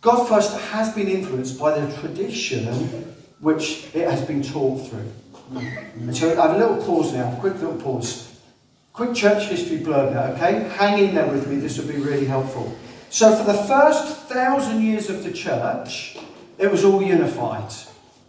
God 0.00 0.26
first 0.28 0.58
has 0.58 0.92
been 0.92 1.08
influenced 1.08 1.58
by 1.58 1.78
the 1.78 1.96
tradition 1.98 2.66
which 3.40 3.86
it 3.94 4.08
has 4.08 4.20
been 4.22 4.42
taught 4.42 4.86
through. 4.88 5.10
Mm-hmm. 5.52 6.08
And 6.08 6.16
so 6.16 6.38
I 6.38 6.46
have 6.46 6.56
a 6.56 6.58
little 6.58 6.84
pause 6.84 7.12
now, 7.12 7.32
a 7.32 7.40
quick 7.40 7.54
little 7.54 7.76
pause. 7.76 8.33
Quick 8.94 9.12
church 9.12 9.48
history 9.48 9.78
blurb 9.78 10.14
now, 10.14 10.26
okay? 10.34 10.68
Hang 10.76 11.04
in 11.04 11.16
there 11.16 11.26
with 11.26 11.48
me, 11.48 11.56
this 11.56 11.78
will 11.78 11.92
be 11.92 11.98
really 11.98 12.26
helpful. 12.26 12.72
So, 13.10 13.34
for 13.34 13.42
the 13.42 13.64
first 13.64 14.18
thousand 14.28 14.82
years 14.82 15.10
of 15.10 15.24
the 15.24 15.32
church, 15.32 16.16
it 16.58 16.70
was 16.70 16.84
all 16.84 17.02
unified. 17.02 17.72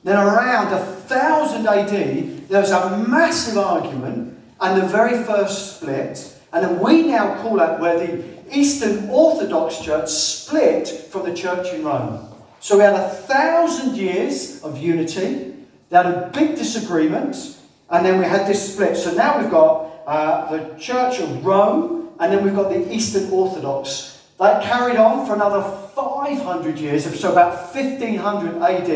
Then, 0.04 0.18
around 0.18 0.72
1000 0.72 1.68
AD, 1.68 2.48
there 2.50 2.62
was 2.62 2.72
a 2.72 2.98
massive 2.98 3.60
argument 3.60 4.36
and 4.60 4.82
the 4.82 4.88
very 4.88 5.24
first 5.24 5.76
split. 5.76 6.36
And 6.52 6.66
then 6.66 6.80
we 6.80 7.04
now 7.04 7.40
call 7.44 7.58
that 7.58 7.80
where 7.80 8.00
the 8.00 8.24
Eastern 8.52 9.08
Orthodox 9.12 9.80
Church 9.82 10.10
split 10.10 10.88
from 10.88 11.30
the 11.30 11.36
church 11.36 11.76
in 11.76 11.84
Rome. 11.84 12.28
So, 12.60 12.78
we 12.78 12.86
had 12.86 12.96
a 12.96 13.10
thousand 13.10 13.98
years 13.98 14.64
of 14.64 14.80
unity, 14.80 15.54
they 15.90 15.98
had 15.98 16.08
a 16.08 16.32
big 16.34 16.56
disagreement, 16.56 17.60
and 17.92 18.04
then 18.04 18.18
we 18.18 18.26
had 18.26 18.48
this 18.48 18.74
split. 18.74 18.98
So, 18.98 19.14
now 19.14 19.40
we've 19.40 19.52
got 19.52 19.92
uh, 20.06 20.52
the 20.52 20.78
Church 20.80 21.20
of 21.20 21.46
Rome, 21.46 22.10
and 22.20 22.32
then 22.32 22.44
we've 22.44 22.56
got 22.56 22.70
the 22.70 22.94
Eastern 22.94 23.30
Orthodox 23.32 24.16
that 24.40 24.64
carried 24.64 24.98
on 24.98 25.26
for 25.26 25.34
another 25.34 25.62
500 25.96 26.78
years, 26.78 27.20
so 27.20 27.32
about 27.32 27.74
1500 27.74 28.62
AD. 28.62 28.88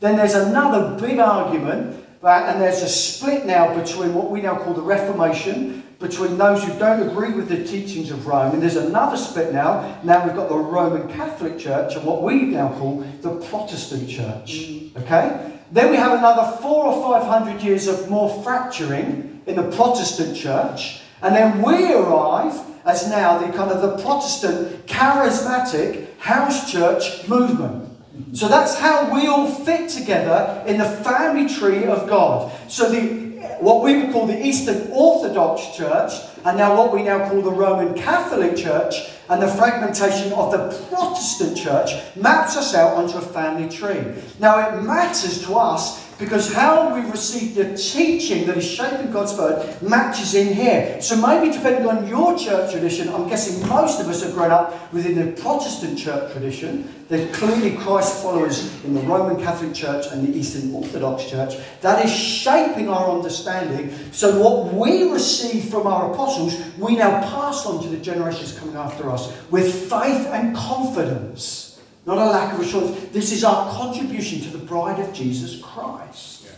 Then 0.00 0.16
there's 0.16 0.34
another 0.34 0.98
big 1.00 1.18
argument, 1.18 2.04
and 2.22 2.60
there's 2.60 2.82
a 2.82 2.88
split 2.88 3.46
now 3.46 3.74
between 3.80 4.14
what 4.14 4.30
we 4.30 4.42
now 4.42 4.56
call 4.56 4.74
the 4.74 4.82
Reformation, 4.82 5.82
between 6.00 6.36
those 6.36 6.62
who 6.64 6.76
don't 6.78 7.08
agree 7.08 7.32
with 7.32 7.48
the 7.48 7.64
teachings 7.64 8.10
of 8.10 8.26
Rome. 8.26 8.52
And 8.52 8.62
there's 8.62 8.76
another 8.76 9.16
split 9.16 9.52
now. 9.52 10.00
Now 10.02 10.26
we've 10.26 10.34
got 10.34 10.48
the 10.48 10.56
Roman 10.56 11.08
Catholic 11.08 11.58
Church 11.58 11.94
and 11.94 12.04
what 12.04 12.22
we 12.22 12.42
now 12.42 12.68
call 12.70 13.06
the 13.22 13.36
Protestant 13.48 14.08
Church. 14.08 14.90
Okay? 14.96 15.52
Then 15.70 15.90
we 15.90 15.96
have 15.96 16.18
another 16.18 16.56
four 16.58 16.86
or 16.86 17.02
five 17.02 17.26
hundred 17.26 17.62
years 17.62 17.86
of 17.86 18.10
more 18.10 18.42
fracturing 18.42 19.33
in 19.46 19.56
the 19.56 19.70
Protestant 19.76 20.36
Church. 20.36 21.00
And 21.22 21.34
then 21.34 21.62
we 21.62 21.92
arrive 21.92 22.60
as 22.84 23.08
now 23.08 23.38
the 23.38 23.52
kind 23.52 23.70
of 23.70 23.80
the 23.80 24.02
Protestant 24.02 24.86
charismatic 24.86 26.18
house 26.18 26.70
church 26.70 27.26
movement. 27.28 27.90
So 28.32 28.48
that's 28.48 28.78
how 28.78 29.12
we 29.14 29.26
all 29.26 29.50
fit 29.50 29.88
together 29.88 30.62
in 30.66 30.78
the 30.78 30.84
family 30.84 31.52
tree 31.52 31.84
of 31.84 32.08
God. 32.08 32.52
So 32.68 32.90
the 32.90 33.24
what 33.60 33.82
we 33.82 33.96
would 33.96 34.12
call 34.12 34.26
the 34.26 34.46
Eastern 34.46 34.90
Orthodox 34.90 35.76
Church, 35.76 36.12
and 36.44 36.58
now 36.58 36.76
what 36.76 36.92
we 36.92 37.02
now 37.02 37.28
call 37.28 37.40
the 37.40 37.50
Roman 37.50 37.94
Catholic 37.94 38.56
Church, 38.56 39.10
and 39.28 39.40
the 39.40 39.48
fragmentation 39.48 40.32
of 40.32 40.52
the 40.52 40.86
Protestant 40.88 41.56
Church 41.56 41.92
maps 42.16 42.56
us 42.56 42.74
out 42.74 42.94
onto 42.94 43.16
a 43.16 43.20
family 43.20 43.68
tree. 43.68 44.02
Now 44.38 44.68
it 44.68 44.82
matters 44.82 45.44
to 45.46 45.54
us 45.54 46.03
because 46.18 46.52
how 46.52 46.94
we 46.94 47.08
receive 47.10 47.54
the 47.54 47.76
teaching 47.76 48.46
that 48.46 48.56
is 48.56 48.68
shaping 48.68 49.10
God's 49.10 49.34
word 49.34 49.82
matches 49.82 50.34
in 50.34 50.54
here. 50.54 51.00
So 51.00 51.16
maybe 51.16 51.52
depending 51.52 51.86
on 51.86 52.06
your 52.08 52.38
church 52.38 52.72
tradition, 52.72 53.08
I'm 53.08 53.28
guessing 53.28 53.66
most 53.68 54.00
of 54.00 54.08
us 54.08 54.22
have 54.22 54.34
grown 54.34 54.50
up 54.50 54.92
within 54.92 55.14
the 55.14 55.40
Protestant 55.40 55.98
church 55.98 56.32
tradition. 56.32 56.92
There's 57.08 57.34
clearly 57.36 57.76
Christ 57.76 58.22
followers 58.22 58.72
in 58.84 58.94
the 58.94 59.00
Roman 59.02 59.42
Catholic 59.42 59.74
Church 59.74 60.06
and 60.10 60.26
the 60.26 60.36
Eastern 60.36 60.74
Orthodox 60.74 61.28
Church. 61.28 61.54
That 61.80 62.04
is 62.04 62.14
shaping 62.14 62.88
our 62.88 63.10
understanding. 63.10 63.94
So 64.12 64.40
what 64.40 64.72
we 64.72 65.10
receive 65.10 65.70
from 65.70 65.86
our 65.86 66.12
apostles, 66.12 66.60
we 66.78 66.96
now 66.96 67.20
pass 67.20 67.66
on 67.66 67.82
to 67.82 67.88
the 67.88 67.98
generations 67.98 68.58
coming 68.58 68.76
after 68.76 69.10
us 69.10 69.32
with 69.50 69.90
faith 69.90 70.26
and 70.28 70.56
confidence 70.56 71.63
not 72.06 72.18
a 72.18 72.24
lack 72.24 72.54
of 72.54 72.60
assurance. 72.60 73.06
This 73.12 73.32
is 73.32 73.44
our 73.44 73.70
contribution 73.72 74.40
to 74.42 74.50
the 74.50 74.64
bride 74.64 75.00
of 75.00 75.12
Jesus 75.12 75.60
Christ. 75.62 76.48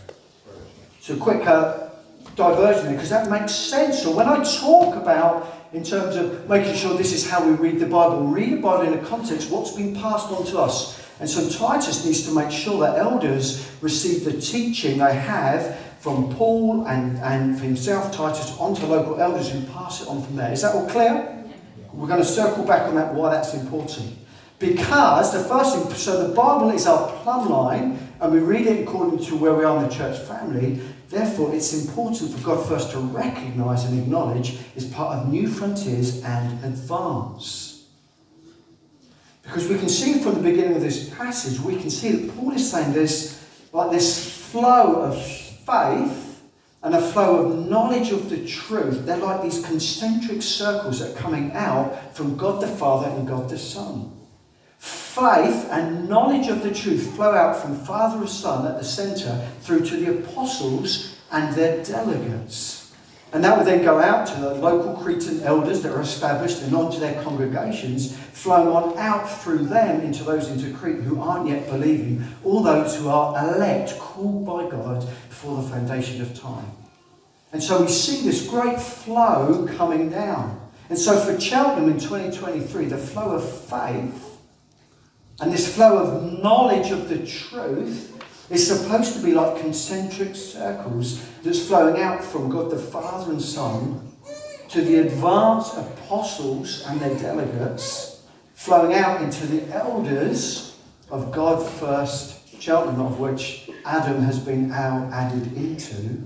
So, 0.99 1.15
quick 1.15 1.47
uh, 1.47 1.89
diversion 2.35 2.93
because 2.93 3.09
that 3.09 3.29
makes 3.29 3.53
sense. 3.53 4.03
So, 4.03 4.15
when 4.15 4.27
I 4.27 4.43
talk 4.43 4.95
about, 4.95 5.53
in 5.73 5.83
terms 5.83 6.15
of 6.15 6.49
making 6.49 6.75
sure 6.75 6.97
this 6.97 7.13
is 7.13 7.29
how 7.29 7.45
we 7.45 7.51
read 7.55 7.79
the 7.79 7.85
Bible, 7.85 8.27
read 8.27 8.53
the 8.53 8.61
Bible 8.61 8.91
in 8.91 8.99
a 8.99 9.05
context, 9.05 9.49
what's 9.49 9.71
been 9.71 9.95
passed 9.95 10.27
on 10.31 10.45
to 10.47 10.59
us. 10.59 10.97
And 11.19 11.29
so 11.29 11.49
Titus 11.49 12.05
needs 12.05 12.25
to 12.27 12.31
make 12.31 12.51
sure 12.51 12.79
that 12.81 12.99
elders 12.99 13.71
receive 13.81 14.23
the 14.23 14.39
teaching 14.39 14.99
they 14.99 15.15
have 15.15 15.79
from 15.99 16.33
Paul 16.35 16.85
and, 16.85 17.17
and 17.17 17.57
for 17.57 17.65
himself, 17.65 18.13
Titus, 18.15 18.55
onto 18.59 18.85
local 18.85 19.19
elders 19.19 19.49
who 19.49 19.61
pass 19.73 20.01
it 20.01 20.07
on 20.07 20.21
from 20.21 20.35
there. 20.35 20.51
Is 20.51 20.61
that 20.61 20.75
all 20.75 20.87
clear? 20.87 21.33
We're 21.91 22.07
going 22.07 22.21
to 22.21 22.27
circle 22.27 22.63
back 22.63 22.83
on 22.83 22.95
that, 22.95 23.13
why 23.15 23.31
that's 23.31 23.55
important. 23.55 24.15
Because 24.59 25.31
the 25.31 25.43
first 25.43 25.75
thing, 25.75 25.93
so 25.93 26.27
the 26.27 26.33
Bible 26.33 26.71
is 26.71 26.87
our 26.87 27.11
plumb 27.17 27.49
line, 27.49 27.99
and 28.19 28.33
we 28.33 28.39
read 28.39 28.65
it 28.65 28.87
according 28.87 29.23
to 29.25 29.35
where 29.35 29.53
we 29.53 29.63
are 29.63 29.77
in 29.77 29.87
the 29.87 29.93
church 29.93 30.19
family. 30.21 30.81
Therefore, 31.09 31.53
it's 31.53 31.73
important 31.73 32.31
for 32.31 32.43
God 32.43 32.67
first 32.67 32.91
to 32.91 32.99
recognize 32.99 33.85
and 33.85 33.99
acknowledge 33.99 34.57
as 34.75 34.85
part 34.85 35.17
of 35.17 35.29
new 35.29 35.47
frontiers 35.47 36.23
and 36.23 36.63
advance. 36.65 37.85
Because 39.43 39.67
we 39.67 39.77
can 39.77 39.87
see 39.87 40.19
from 40.19 40.33
the 40.33 40.41
beginning 40.41 40.75
of 40.75 40.81
this 40.81 41.09
passage, 41.11 41.59
we 41.59 41.77
can 41.77 41.89
see 41.89 42.11
that 42.11 42.35
Paul 42.35 42.51
is 42.51 42.69
saying 42.69 42.91
this 42.93 43.45
like 43.71 43.91
this 43.91 44.37
flow 44.51 45.03
of 45.03 45.25
faith 45.25 46.41
and 46.83 46.95
a 46.95 47.01
flow 47.11 47.45
of 47.45 47.69
knowledge 47.69 48.11
of 48.11 48.29
the 48.29 48.45
truth. 48.45 49.05
They're 49.05 49.17
like 49.17 49.41
these 49.43 49.63
concentric 49.63 50.41
circles 50.41 50.99
that 50.99 51.15
are 51.15 51.19
coming 51.19 51.51
out 51.53 52.15
from 52.15 52.35
God 52.35 52.61
the 52.61 52.67
Father 52.67 53.07
and 53.07 53.27
God 53.27 53.49
the 53.49 53.57
Son. 53.57 54.16
Faith 54.77 55.67
and 55.71 56.07
knowledge 56.07 56.47
of 56.47 56.61
the 56.61 56.73
truth 56.73 57.15
flow 57.15 57.31
out 57.31 57.61
from 57.61 57.75
Father 57.75 58.19
and 58.19 58.29
Son 58.29 58.67
at 58.67 58.77
the 58.77 58.85
centre 58.85 59.47
through 59.61 59.83
to 59.85 59.97
the 59.97 60.19
apostles 60.19 61.17
and 61.31 61.55
their 61.55 61.83
delegates. 61.83 62.93
And 63.33 63.43
that 63.43 63.57
would 63.57 63.67
then 63.67 63.83
go 63.83 63.99
out 63.99 64.25
to 64.27 64.39
the 64.39 64.55
local 64.55 64.93
Cretan 64.95 65.41
elders 65.43 65.81
that 65.83 65.91
are 65.91 66.01
established 66.01 66.61
and 66.61 66.73
on 66.73 66.91
to 66.91 66.99
their 66.99 67.21
congregations, 67.23 68.15
flowing 68.15 68.69
on 68.69 68.97
out 68.97 69.29
through 69.29 69.65
them 69.65 70.01
into 70.01 70.23
those 70.23 70.49
into 70.49 70.75
Crete 70.77 71.01
who 71.01 71.19
aren't 71.19 71.49
yet 71.49 71.67
believing, 71.67 72.23
all 72.45 72.63
those 72.63 72.95
who 72.95 73.09
are 73.09 73.53
elect, 73.53 73.97
called 73.99 74.45
by 74.45 74.69
God 74.69 75.01
before 75.27 75.61
the 75.61 75.69
foundation 75.69 76.21
of 76.21 76.39
time. 76.39 76.71
And 77.51 77.61
so 77.61 77.81
we 77.81 77.89
see 77.89 78.23
this 78.23 78.47
great 78.47 78.79
flow 78.79 79.67
coming 79.75 80.09
down. 80.09 80.61
And 80.89 80.97
so 80.97 81.19
for 81.19 81.39
Cheltenham 81.39 81.91
in 81.91 81.99
2023, 81.99 82.85
the 82.85 82.97
flow 82.97 83.31
of 83.31 83.67
faith 83.67 84.26
and 85.39 85.51
this 85.51 85.73
flow 85.73 85.97
of 85.97 86.41
knowledge 86.41 86.91
of 86.91 87.09
the 87.09 87.25
truth 87.25 88.13
is 88.49 88.65
supposed 88.65 89.13
to 89.13 89.23
be 89.23 89.33
like 89.33 89.59
concentric 89.61 90.35
circles 90.35 91.23
that's 91.43 91.67
flowing 91.67 92.01
out 92.01 92.23
from 92.23 92.49
God 92.49 92.71
the 92.71 92.77
Father 92.77 93.31
and 93.31 93.41
Son 93.41 94.11
to 94.69 94.81
the 94.81 94.97
advanced 94.97 95.77
apostles 95.77 96.85
and 96.87 96.99
their 96.99 97.15
delegates, 97.15 98.25
flowing 98.53 98.93
out 98.93 99.21
into 99.21 99.45
the 99.47 99.73
elders 99.73 100.77
of 101.09 101.31
God 101.31 101.65
First 101.65 102.61
Cheltenham, 102.61 103.05
of 103.05 103.19
which 103.19 103.69
Adam 103.85 104.21
has 104.21 104.39
been 104.39 104.69
now 104.69 105.09
added 105.13 105.55
into, 105.55 106.25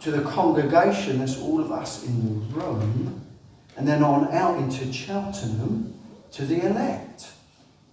to 0.00 0.10
the 0.10 0.22
congregation, 0.22 1.18
that's 1.18 1.38
all 1.38 1.60
of 1.60 1.72
us 1.72 2.06
in 2.06 2.24
the 2.24 2.56
room, 2.56 3.26
and 3.76 3.88
then 3.88 4.02
on 4.02 4.32
out 4.32 4.58
into 4.58 4.92
Cheltenham 4.92 5.98
to 6.32 6.44
the 6.44 6.64
elect. 6.66 7.32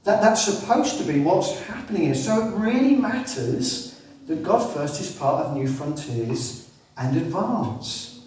That, 0.08 0.22
that's 0.22 0.46
supposed 0.46 0.98
to 1.00 1.04
be 1.04 1.20
what's 1.20 1.60
happening 1.63 2.04
here. 2.04 2.15
So 2.15 2.48
it 2.48 2.56
really 2.56 2.96
matters 2.96 4.02
that 4.28 4.41
God 4.41 4.74
First 4.74 5.02
is 5.02 5.12
part 5.12 5.46
of 5.46 5.58
New 5.58 5.67
Frontiers 5.67 6.70
and 6.96 7.17
Advance. 7.17 8.22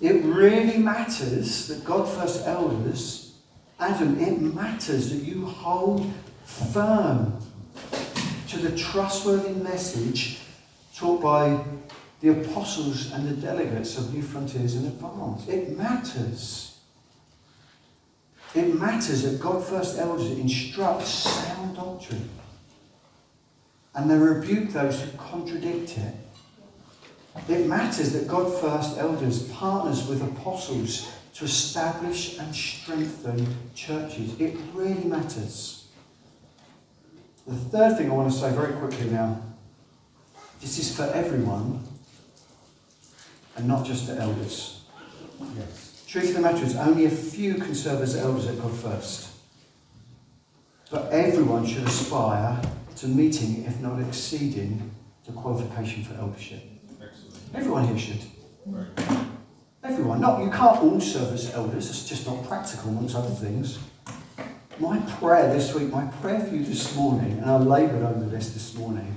It 0.00 0.24
really 0.24 0.78
matters 0.78 1.68
that 1.68 1.84
God 1.84 2.08
First 2.08 2.46
elders, 2.46 3.34
Adam, 3.78 4.18
it 4.18 4.40
matters 4.40 5.10
that 5.10 5.22
you 5.22 5.44
hold 5.44 6.10
firm 6.46 7.38
to 8.48 8.58
the 8.58 8.74
trustworthy 8.74 9.52
message 9.62 10.38
taught 10.96 11.20
by 11.20 11.62
the 12.22 12.30
apostles 12.30 13.12
and 13.12 13.28
the 13.28 13.46
delegates 13.46 13.98
of 13.98 14.14
New 14.14 14.22
Frontiers 14.22 14.76
and 14.76 14.86
Advance. 14.86 15.46
It 15.48 15.76
matters. 15.76 16.73
It 18.54 18.74
matters 18.78 19.22
that 19.22 19.40
God 19.40 19.64
first 19.64 19.98
elders 19.98 20.30
instruct 20.38 21.06
sound 21.06 21.76
doctrine 21.76 22.28
and 23.94 24.10
they 24.10 24.16
rebuke 24.16 24.70
those 24.70 25.00
who 25.00 25.16
contradict 25.16 25.98
it. 25.98 26.14
It 27.48 27.66
matters 27.66 28.12
that 28.12 28.28
God 28.28 28.52
first 28.60 28.98
elders 28.98 29.48
partners 29.48 30.06
with 30.06 30.22
apostles 30.22 31.12
to 31.34 31.44
establish 31.44 32.38
and 32.38 32.54
strengthen 32.54 33.46
churches. 33.74 34.38
It 34.40 34.56
really 34.72 35.04
matters. 35.04 35.88
The 37.46 37.56
third 37.56 37.98
thing 37.98 38.10
I 38.10 38.14
want 38.14 38.32
to 38.32 38.38
say 38.38 38.52
very 38.52 38.72
quickly 38.74 39.10
now 39.10 39.40
this 40.60 40.78
is 40.78 40.96
for 40.96 41.04
everyone 41.12 41.86
and 43.56 43.68
not 43.68 43.84
just 43.84 44.06
the 44.06 44.16
elders. 44.16 44.84
Yes. 45.58 45.83
Truth 46.14 46.28
of 46.28 46.34
the 46.34 46.40
matter 46.42 46.64
is, 46.64 46.76
only 46.76 47.06
a 47.06 47.10
few 47.10 47.54
can 47.54 47.74
serve 47.74 48.00
as 48.00 48.14
elders 48.14 48.46
at 48.46 48.56
God 48.62 48.72
First. 48.72 49.30
But 50.88 51.10
everyone 51.10 51.66
should 51.66 51.82
aspire 51.88 52.62
to 52.98 53.08
meeting, 53.08 53.64
if 53.64 53.80
not 53.80 53.98
exceeding, 53.98 54.92
the 55.26 55.32
qualification 55.32 56.04
for 56.04 56.14
eldership. 56.14 56.60
Excellent. 57.02 57.34
Everyone 57.52 57.88
here 57.88 57.98
should. 57.98 58.20
Right. 58.64 58.86
Everyone. 59.82 60.20
Not 60.20 60.40
you 60.44 60.50
can't 60.52 60.78
all 60.84 61.00
serve 61.00 61.34
as 61.34 61.52
elders. 61.52 61.90
It's 61.90 62.08
just 62.08 62.28
not 62.28 62.46
practical, 62.46 62.90
amongst 62.90 63.16
other 63.16 63.34
things. 63.34 63.80
My 64.78 65.00
prayer 65.18 65.52
this 65.52 65.74
week, 65.74 65.90
my 65.90 66.06
prayer 66.22 66.38
for 66.38 66.54
you 66.54 66.64
this 66.64 66.94
morning, 66.94 67.38
and 67.38 67.50
I 67.50 67.56
laboured 67.56 68.04
over 68.04 68.24
this 68.26 68.52
this 68.52 68.76
morning, 68.76 69.16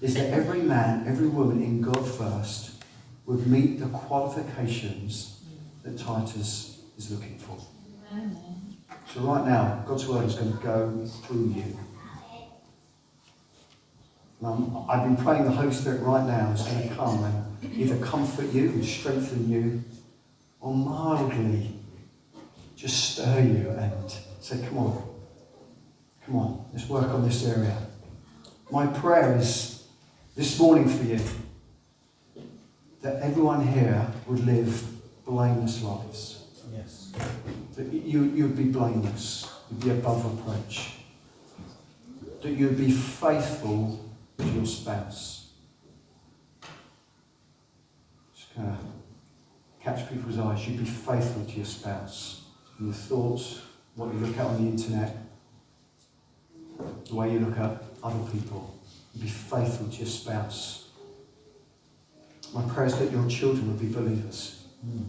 is 0.00 0.14
that 0.14 0.30
every 0.30 0.62
man, 0.62 1.06
every 1.06 1.28
woman 1.28 1.62
in 1.62 1.80
God 1.80 2.04
first 2.04 2.82
would 3.24 3.46
meet 3.46 3.78
the 3.78 3.86
qualifications 3.86 5.31
that 5.82 5.98
Titus 5.98 6.82
is 6.96 7.10
looking 7.10 7.38
for. 7.38 7.58
So 9.12 9.20
right 9.20 9.46
now, 9.46 9.84
God's 9.86 10.06
word 10.06 10.26
is 10.26 10.34
going 10.34 10.52
to 10.52 10.62
go 10.62 11.06
through 11.24 11.54
you. 11.56 11.78
Um, 14.42 14.86
I've 14.88 15.04
been 15.04 15.16
praying 15.16 15.44
the 15.44 15.50
Holy 15.50 15.72
Spirit 15.72 16.02
right 16.02 16.26
now 16.26 16.50
is 16.52 16.62
going 16.62 16.88
to 16.88 16.94
come 16.94 17.24
and 17.24 17.74
either 17.74 17.96
comfort 18.04 18.52
you 18.52 18.70
and 18.70 18.84
strengthen 18.84 19.48
you, 19.48 19.82
or 20.60 20.74
mildly 20.74 21.74
just 22.74 23.12
stir 23.12 23.40
you 23.40 23.70
and 23.70 24.14
say, 24.40 24.64
"Come 24.66 24.78
on, 24.78 25.02
come 26.26 26.36
on, 26.36 26.64
let's 26.72 26.88
work 26.88 27.08
on 27.10 27.22
this 27.22 27.46
area." 27.46 27.76
My 28.70 28.86
prayer 28.86 29.36
is 29.36 29.84
this 30.34 30.58
morning 30.58 30.88
for 30.88 31.04
you 31.04 31.20
that 33.02 33.22
everyone 33.22 33.64
here 33.66 34.04
would 34.26 34.44
live 34.44 34.91
blameless 35.24 35.82
lives. 35.82 36.44
Yes. 36.72 37.12
That 37.76 37.92
you, 37.92 38.24
you'd 38.24 38.56
be 38.56 38.64
blameless, 38.64 39.50
you'd 39.70 39.84
be 39.84 39.90
above 39.90 40.24
reproach. 40.24 40.94
That 42.42 42.52
you'd 42.52 42.76
be 42.76 42.90
faithful 42.90 44.04
to 44.38 44.44
your 44.44 44.66
spouse. 44.66 45.50
Just 48.34 48.54
kind 48.54 48.68
of 48.68 48.78
catch 49.80 50.08
people's 50.08 50.38
eyes. 50.38 50.66
You'd 50.66 50.78
be 50.78 50.84
faithful 50.84 51.44
to 51.44 51.52
your 51.52 51.64
spouse. 51.64 52.42
In 52.78 52.86
your 52.86 52.94
thoughts, 52.94 53.60
what 53.94 54.12
you 54.12 54.20
look 54.20 54.36
at 54.36 54.46
on 54.46 54.64
the 54.64 54.70
internet, 54.70 55.16
the 57.08 57.14
way 57.14 57.32
you 57.32 57.40
look 57.40 57.58
at 57.58 57.84
other 58.02 58.30
people. 58.32 58.76
You'd 59.14 59.24
be 59.24 59.28
faithful 59.28 59.86
to 59.86 59.96
your 59.96 60.06
spouse. 60.06 60.88
My 62.52 62.62
prayer 62.62 62.86
is 62.86 62.98
that 62.98 63.10
your 63.12 63.28
children 63.28 63.68
would 63.68 63.80
be 63.80 63.88
believers. 63.88 64.61
Hmm. 64.82 65.02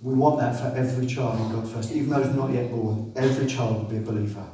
We 0.00 0.14
want 0.14 0.40
that 0.40 0.58
for 0.58 0.76
every 0.76 1.06
child 1.06 1.38
in 1.38 1.52
God 1.52 1.68
first, 1.70 1.92
even 1.92 2.10
those 2.10 2.34
not 2.34 2.52
yet 2.52 2.72
born. 2.72 3.12
Every 3.14 3.46
child 3.46 3.76
will 3.76 3.84
be 3.84 3.98
a 3.98 4.00
believer. 4.00 4.44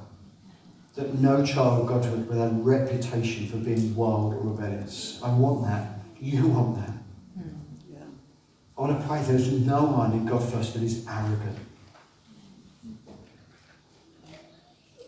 That 0.95 1.15
no 1.15 1.43
child 1.43 1.81
of 1.81 1.87
God 1.87 2.29
would 2.29 2.37
have 2.37 2.51
a 2.51 2.55
reputation 2.55 3.47
for 3.47 3.57
being 3.57 3.95
wild 3.95 4.35
or 4.35 4.41
rebellious. 4.41 5.21
I 5.23 5.31
want 5.31 5.65
that. 5.65 6.01
You 6.21 6.49
want 6.49 6.77
that. 6.77 6.93
Hmm. 7.35 7.49
I 8.77 8.81
want 8.81 9.01
to 9.01 9.07
pray 9.07 9.23
there's 9.23 9.51
no 9.51 9.85
one 9.85 10.13
in 10.13 10.27
God 10.27 10.43
first 10.53 10.75
that 10.75 10.83
is 10.83 11.07
arrogant. 11.09 11.59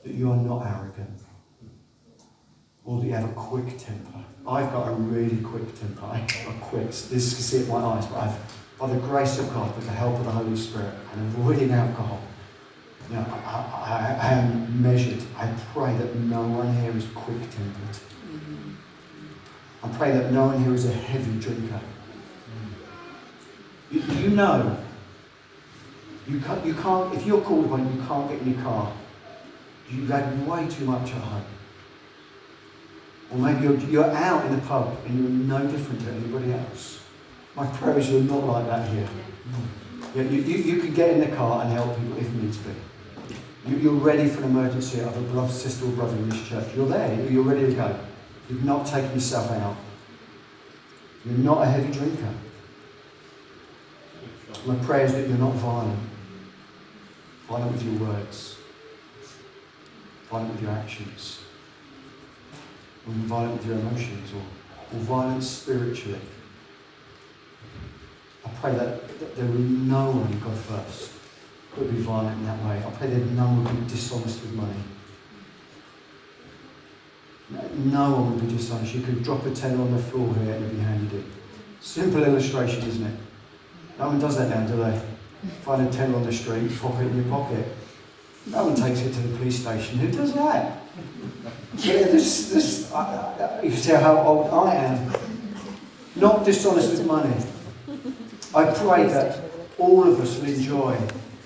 That 0.04 0.14
you 0.14 0.30
are 0.30 0.36
not 0.36 0.66
arrogant. 0.66 1.18
Or 2.84 3.00
that 3.00 3.06
you 3.06 3.12
have 3.12 3.28
a 3.28 3.32
quick 3.34 3.78
temper. 3.78 4.24
I've 4.46 4.72
got 4.72 4.88
a 4.88 4.92
really 4.92 5.36
quick 5.42 5.78
temper. 5.78 6.04
I, 6.06 6.26
I 6.48 6.52
quit. 6.60 6.88
This 6.88 7.10
you 7.10 7.36
can 7.36 7.44
see 7.44 7.56
it 7.58 7.62
in 7.64 7.68
my 7.68 7.80
eyes, 7.80 8.06
but 8.06 8.18
I've, 8.18 8.38
by 8.78 8.88
the 8.88 9.00
grace 9.00 9.38
of 9.38 9.52
God, 9.52 9.74
with 9.76 9.84
the 9.84 9.92
help 9.92 10.18
of 10.18 10.24
the 10.24 10.30
Holy 10.30 10.56
Spirit, 10.56 10.94
and 11.12 11.20
avoiding 11.34 11.70
alcohol, 11.72 12.20
you 13.08 13.16
know, 13.16 13.26
I, 13.44 14.18
I, 14.18 14.28
I 14.28 14.32
am 14.34 14.82
measured. 14.82 15.22
I 15.36 15.52
pray 15.74 15.96
that 15.96 16.14
no 16.14 16.42
one 16.42 16.74
here 16.80 16.96
is 16.96 17.06
quick 17.14 17.40
tempered. 17.50 17.98
I 19.82 19.88
pray 19.96 20.12
that 20.12 20.32
no 20.32 20.46
one 20.46 20.62
here 20.62 20.74
is 20.74 20.86
a 20.86 20.92
heavy 20.92 21.38
drinker. 21.40 21.80
You, 23.90 24.00
you 24.00 24.30
know, 24.30 24.76
you 26.28 26.40
can't, 26.40 26.64
you 26.64 26.74
can't, 26.74 27.12
if 27.14 27.26
you're 27.26 27.40
called 27.40 27.66
upon, 27.66 27.92
you 27.92 28.02
can't 28.06 28.30
get 28.30 28.40
in 28.42 28.54
your 28.54 28.62
car. 28.62 28.92
You've 29.90 30.08
had 30.08 30.46
way 30.46 30.68
too 30.68 30.84
much 30.84 31.10
at 31.10 31.18
home. 31.18 31.44
Or 33.32 33.38
maybe 33.38 33.62
you're, 33.62 33.78
you're 33.78 34.10
out 34.10 34.44
in 34.46 34.56
the 34.56 34.62
pub 34.62 34.98
and 35.06 35.18
you're 35.18 35.58
no 35.58 35.66
different 35.70 36.00
to 36.02 36.10
anybody 36.10 36.52
else. 36.52 37.00
My 37.54 37.66
prayer 37.66 37.98
is 37.98 38.10
you're 38.10 38.22
not 38.22 38.44
like 38.44 38.66
that 38.66 38.88
here. 38.88 39.08
Yeah, 40.14 40.22
you, 40.22 40.40
you, 40.42 40.56
you 40.74 40.80
can 40.80 40.94
get 40.94 41.10
in 41.10 41.20
the 41.20 41.36
car 41.36 41.62
and 41.62 41.72
help 41.72 41.96
people 41.96 42.18
if 42.18 42.32
needs 42.34 42.58
be. 42.58 42.70
You, 43.66 43.76
you're 43.76 43.92
ready 43.92 44.28
for 44.28 44.42
an 44.42 44.50
emergency 44.50 45.00
of 45.00 45.16
a 45.16 45.20
brother, 45.32 45.52
sister 45.52 45.86
or 45.86 45.92
brother 45.92 46.16
in 46.16 46.28
this 46.28 46.48
church. 46.48 46.74
You're 46.74 46.88
there. 46.88 47.30
You're 47.30 47.44
ready 47.44 47.66
to 47.66 47.72
go. 47.72 48.00
You've 48.48 48.64
not 48.64 48.86
taken 48.86 49.12
yourself 49.12 49.50
out. 49.52 49.76
You're 51.24 51.38
not 51.38 51.62
a 51.62 51.66
heavy 51.66 51.92
drinker. 51.92 52.34
My 54.66 54.74
prayer 54.76 55.04
is 55.04 55.12
that 55.12 55.28
you're 55.28 55.38
not 55.38 55.54
violent. 55.54 55.98
Violent 57.46 57.72
with 57.72 57.82
your 57.84 58.08
words. 58.08 58.56
Violent 60.30 60.52
with 60.52 60.62
your 60.62 60.72
actions. 60.72 61.40
Or 63.10 63.26
violent 63.26 63.54
with 63.54 63.66
your 63.66 63.78
emotions. 63.78 64.32
Or, 64.32 64.96
or 64.96 65.00
violent 65.00 65.42
spiritually. 65.42 66.20
I 68.44 68.48
pray 68.60 68.72
that, 68.72 69.18
that 69.18 69.36
there 69.36 69.46
will 69.46 69.54
be 69.54 69.62
no 69.62 70.10
one, 70.10 70.38
God 70.38 70.56
first, 70.56 71.12
who 71.72 71.84
will 71.84 71.92
be 71.92 71.98
violent 71.98 72.38
in 72.38 72.46
that 72.46 72.64
way. 72.64 72.82
I 72.86 72.90
pray 72.92 73.08
that 73.08 73.26
no 73.32 73.44
one 73.44 73.64
will 73.64 73.72
be 73.72 73.88
dishonest 73.88 74.40
with 74.42 74.52
money. 74.52 74.74
No 77.76 78.12
one 78.12 78.34
would 78.34 78.48
be 78.48 78.56
dishonest. 78.56 78.94
You 78.94 79.02
could 79.02 79.24
drop 79.24 79.44
a 79.44 79.50
tenner 79.50 79.82
on 79.82 79.92
the 79.92 80.02
floor 80.02 80.32
here 80.34 80.54
and 80.54 80.64
it'd 80.64 80.76
be 80.76 80.82
handed 80.82 81.12
in. 81.12 81.32
Simple 81.80 82.22
illustration, 82.22 82.86
isn't 82.88 83.06
it? 83.06 83.20
No 83.98 84.06
one 84.06 84.20
does 84.20 84.36
that 84.38 84.48
now, 84.48 84.66
do 84.66 84.76
they? 84.76 85.02
Find 85.62 85.86
a 85.86 85.90
tenner 85.90 86.14
on 86.16 86.22
the 86.22 86.32
street, 86.32 86.70
pop 86.80 86.94
it 87.00 87.06
in 87.06 87.16
your 87.16 87.24
pocket. 87.24 87.66
No 88.46 88.66
one 88.66 88.74
takes 88.74 89.00
it 89.00 89.12
to 89.12 89.20
the 89.20 89.36
police 89.36 89.60
station. 89.60 89.98
Who 89.98 90.10
does 90.10 90.32
that? 90.34 90.79
Yeah, 91.76 92.04
this, 92.04 92.50
this, 92.50 92.92
I, 92.92 93.00
I, 93.60 93.62
you 93.62 93.70
see 93.70 93.92
how 93.92 94.18
old 94.18 94.50
I 94.50 94.74
am. 94.74 95.12
Not 96.16 96.44
dishonest 96.44 96.90
with 96.90 97.06
money. 97.06 97.34
I 98.54 98.64
pray 98.72 99.06
that 99.08 99.40
all 99.78 100.06
of 100.06 100.20
us 100.20 100.38
will 100.38 100.48
enjoy 100.48 100.98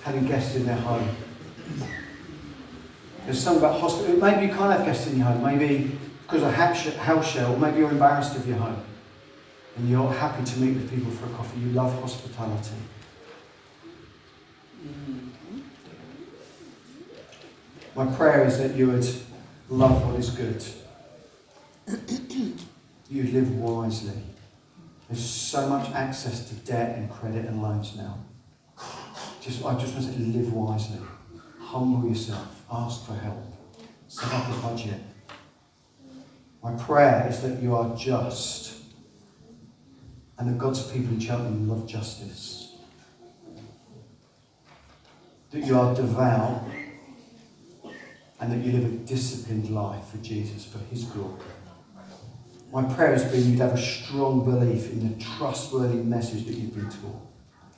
having 0.03 0.25
guests 0.25 0.55
in 0.55 0.65
their 0.65 0.75
home. 0.75 1.07
There's 3.25 3.41
something 3.41 3.63
about 3.63 3.79
hospital. 3.79 4.17
Maybe 4.17 4.47
you 4.47 4.53
can't 4.53 4.71
have 4.71 4.85
guests 4.85 5.07
in 5.07 5.17
your 5.17 5.27
home. 5.27 5.43
Maybe 5.43 5.97
because 6.23 6.43
of 6.43 6.53
house 6.53 7.31
share, 7.31 7.47
or 7.47 7.57
maybe 7.57 7.79
you're 7.79 7.91
embarrassed 7.91 8.35
of 8.35 8.47
your 8.47 8.57
home 8.57 8.83
and 9.77 9.89
you're 9.89 10.11
happy 10.11 10.43
to 10.43 10.59
meet 10.59 10.75
with 10.75 10.89
people 10.89 11.11
for 11.11 11.25
a 11.25 11.29
coffee. 11.29 11.59
You 11.59 11.69
love 11.71 11.93
hospitality. 12.01 12.75
Mm-hmm. 14.85 15.59
My 17.95 18.05
prayer 18.15 18.45
is 18.45 18.57
that 18.57 18.75
you 18.75 18.87
would 18.87 19.05
love 19.69 20.05
what 20.05 20.19
is 20.19 20.29
good. 20.29 20.63
you 23.09 23.23
live 23.31 23.55
wisely. 23.57 24.13
There's 25.09 25.23
so 25.23 25.67
much 25.67 25.91
access 25.91 26.49
to 26.49 26.55
debt 26.55 26.97
and 26.97 27.09
credit 27.11 27.45
and 27.45 27.61
loans 27.61 27.95
now. 27.95 28.17
Just, 29.41 29.63
I 29.63 29.75
just 29.75 29.93
want 29.93 30.07
to 30.07 30.13
say, 30.13 30.17
live 30.17 30.51
wisely. 30.53 30.99
Humble 31.59 32.07
yourself. 32.07 32.63
Ask 32.71 33.05
for 33.05 33.13
help. 33.13 33.43
Set 34.07 34.31
up 34.33 34.49
a 34.49 34.61
budget. 34.61 35.01
My 36.63 36.73
prayer 36.73 37.27
is 37.29 37.41
that 37.41 37.61
you 37.61 37.75
are 37.75 37.95
just 37.95 38.75
and 40.37 40.49
that 40.49 40.57
God's 40.57 40.83
people 40.91 41.13
in 41.13 41.19
Cheltenham 41.19 41.69
love 41.69 41.87
justice. 41.87 42.75
That 45.51 45.61
you 45.61 45.79
are 45.79 45.95
devout 45.95 46.63
and 48.39 48.51
that 48.51 48.59
you 48.59 48.73
live 48.73 48.85
a 48.85 48.95
disciplined 49.05 49.69
life 49.69 50.07
for 50.07 50.17
Jesus, 50.17 50.65
for 50.65 50.79
His 50.89 51.05
glory. 51.05 51.41
My 52.71 52.83
prayer 52.93 53.13
has 53.13 53.23
been 53.23 53.51
you'd 53.51 53.59
have 53.59 53.73
a 53.73 53.77
strong 53.77 54.43
belief 54.43 54.91
in 54.91 55.07
the 55.07 55.23
trustworthy 55.23 55.95
message 55.97 56.45
that 56.45 56.55
you've 56.55 56.75
been 56.75 56.89
taught. 56.89 57.21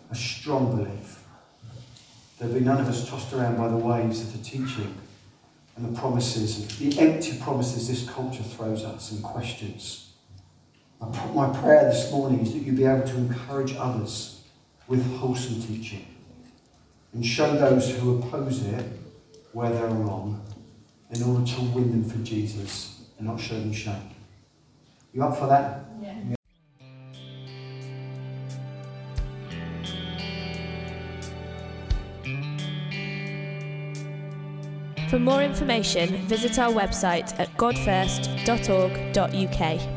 A 0.09 0.15
strong 0.15 0.75
belief. 0.75 1.23
There'll 2.39 2.53
be 2.53 2.61
none 2.61 2.81
of 2.81 2.87
us 2.87 3.07
tossed 3.07 3.33
around 3.33 3.57
by 3.57 3.67
the 3.67 3.77
waves 3.77 4.21
of 4.21 4.31
the 4.33 4.43
teaching 4.43 4.95
and 5.75 5.95
the 5.95 5.99
promises, 5.99 6.67
the 6.79 6.99
empty 6.99 7.37
promises 7.39 7.87
this 7.87 8.09
culture 8.09 8.41
throws 8.41 8.83
at 8.83 8.95
us 8.95 9.11
and 9.11 9.23
questions. 9.23 10.13
My 10.99 11.55
prayer 11.59 11.83
this 11.83 12.11
morning 12.11 12.39
is 12.39 12.53
that 12.53 12.59
you'd 12.59 12.77
be 12.77 12.85
able 12.85 13.07
to 13.07 13.15
encourage 13.17 13.75
others 13.75 14.41
with 14.87 15.05
wholesome 15.17 15.61
teaching 15.61 16.07
and 17.13 17.23
show 17.23 17.55
those 17.55 17.95
who 17.95 18.17
oppose 18.17 18.63
it 18.63 18.85
where 19.51 19.69
they're 19.69 19.87
wrong 19.87 20.43
in 21.11 21.23
order 21.23 21.45
to 21.45 21.61
win 21.73 21.91
them 21.91 22.03
for 22.03 22.17
Jesus 22.19 23.01
and 23.17 23.27
not 23.27 23.39
show 23.39 23.59
them 23.59 23.73
shame. 23.73 24.09
You 25.13 25.23
up 25.23 25.37
for 25.37 25.47
that? 25.47 25.85
Yeah. 26.01 26.13
For 35.09 35.19
more 35.19 35.41
information, 35.41 36.17
visit 36.27 36.59
our 36.59 36.71
website 36.71 37.39
at 37.39 37.55
godfirst.org.uk. 37.55 39.96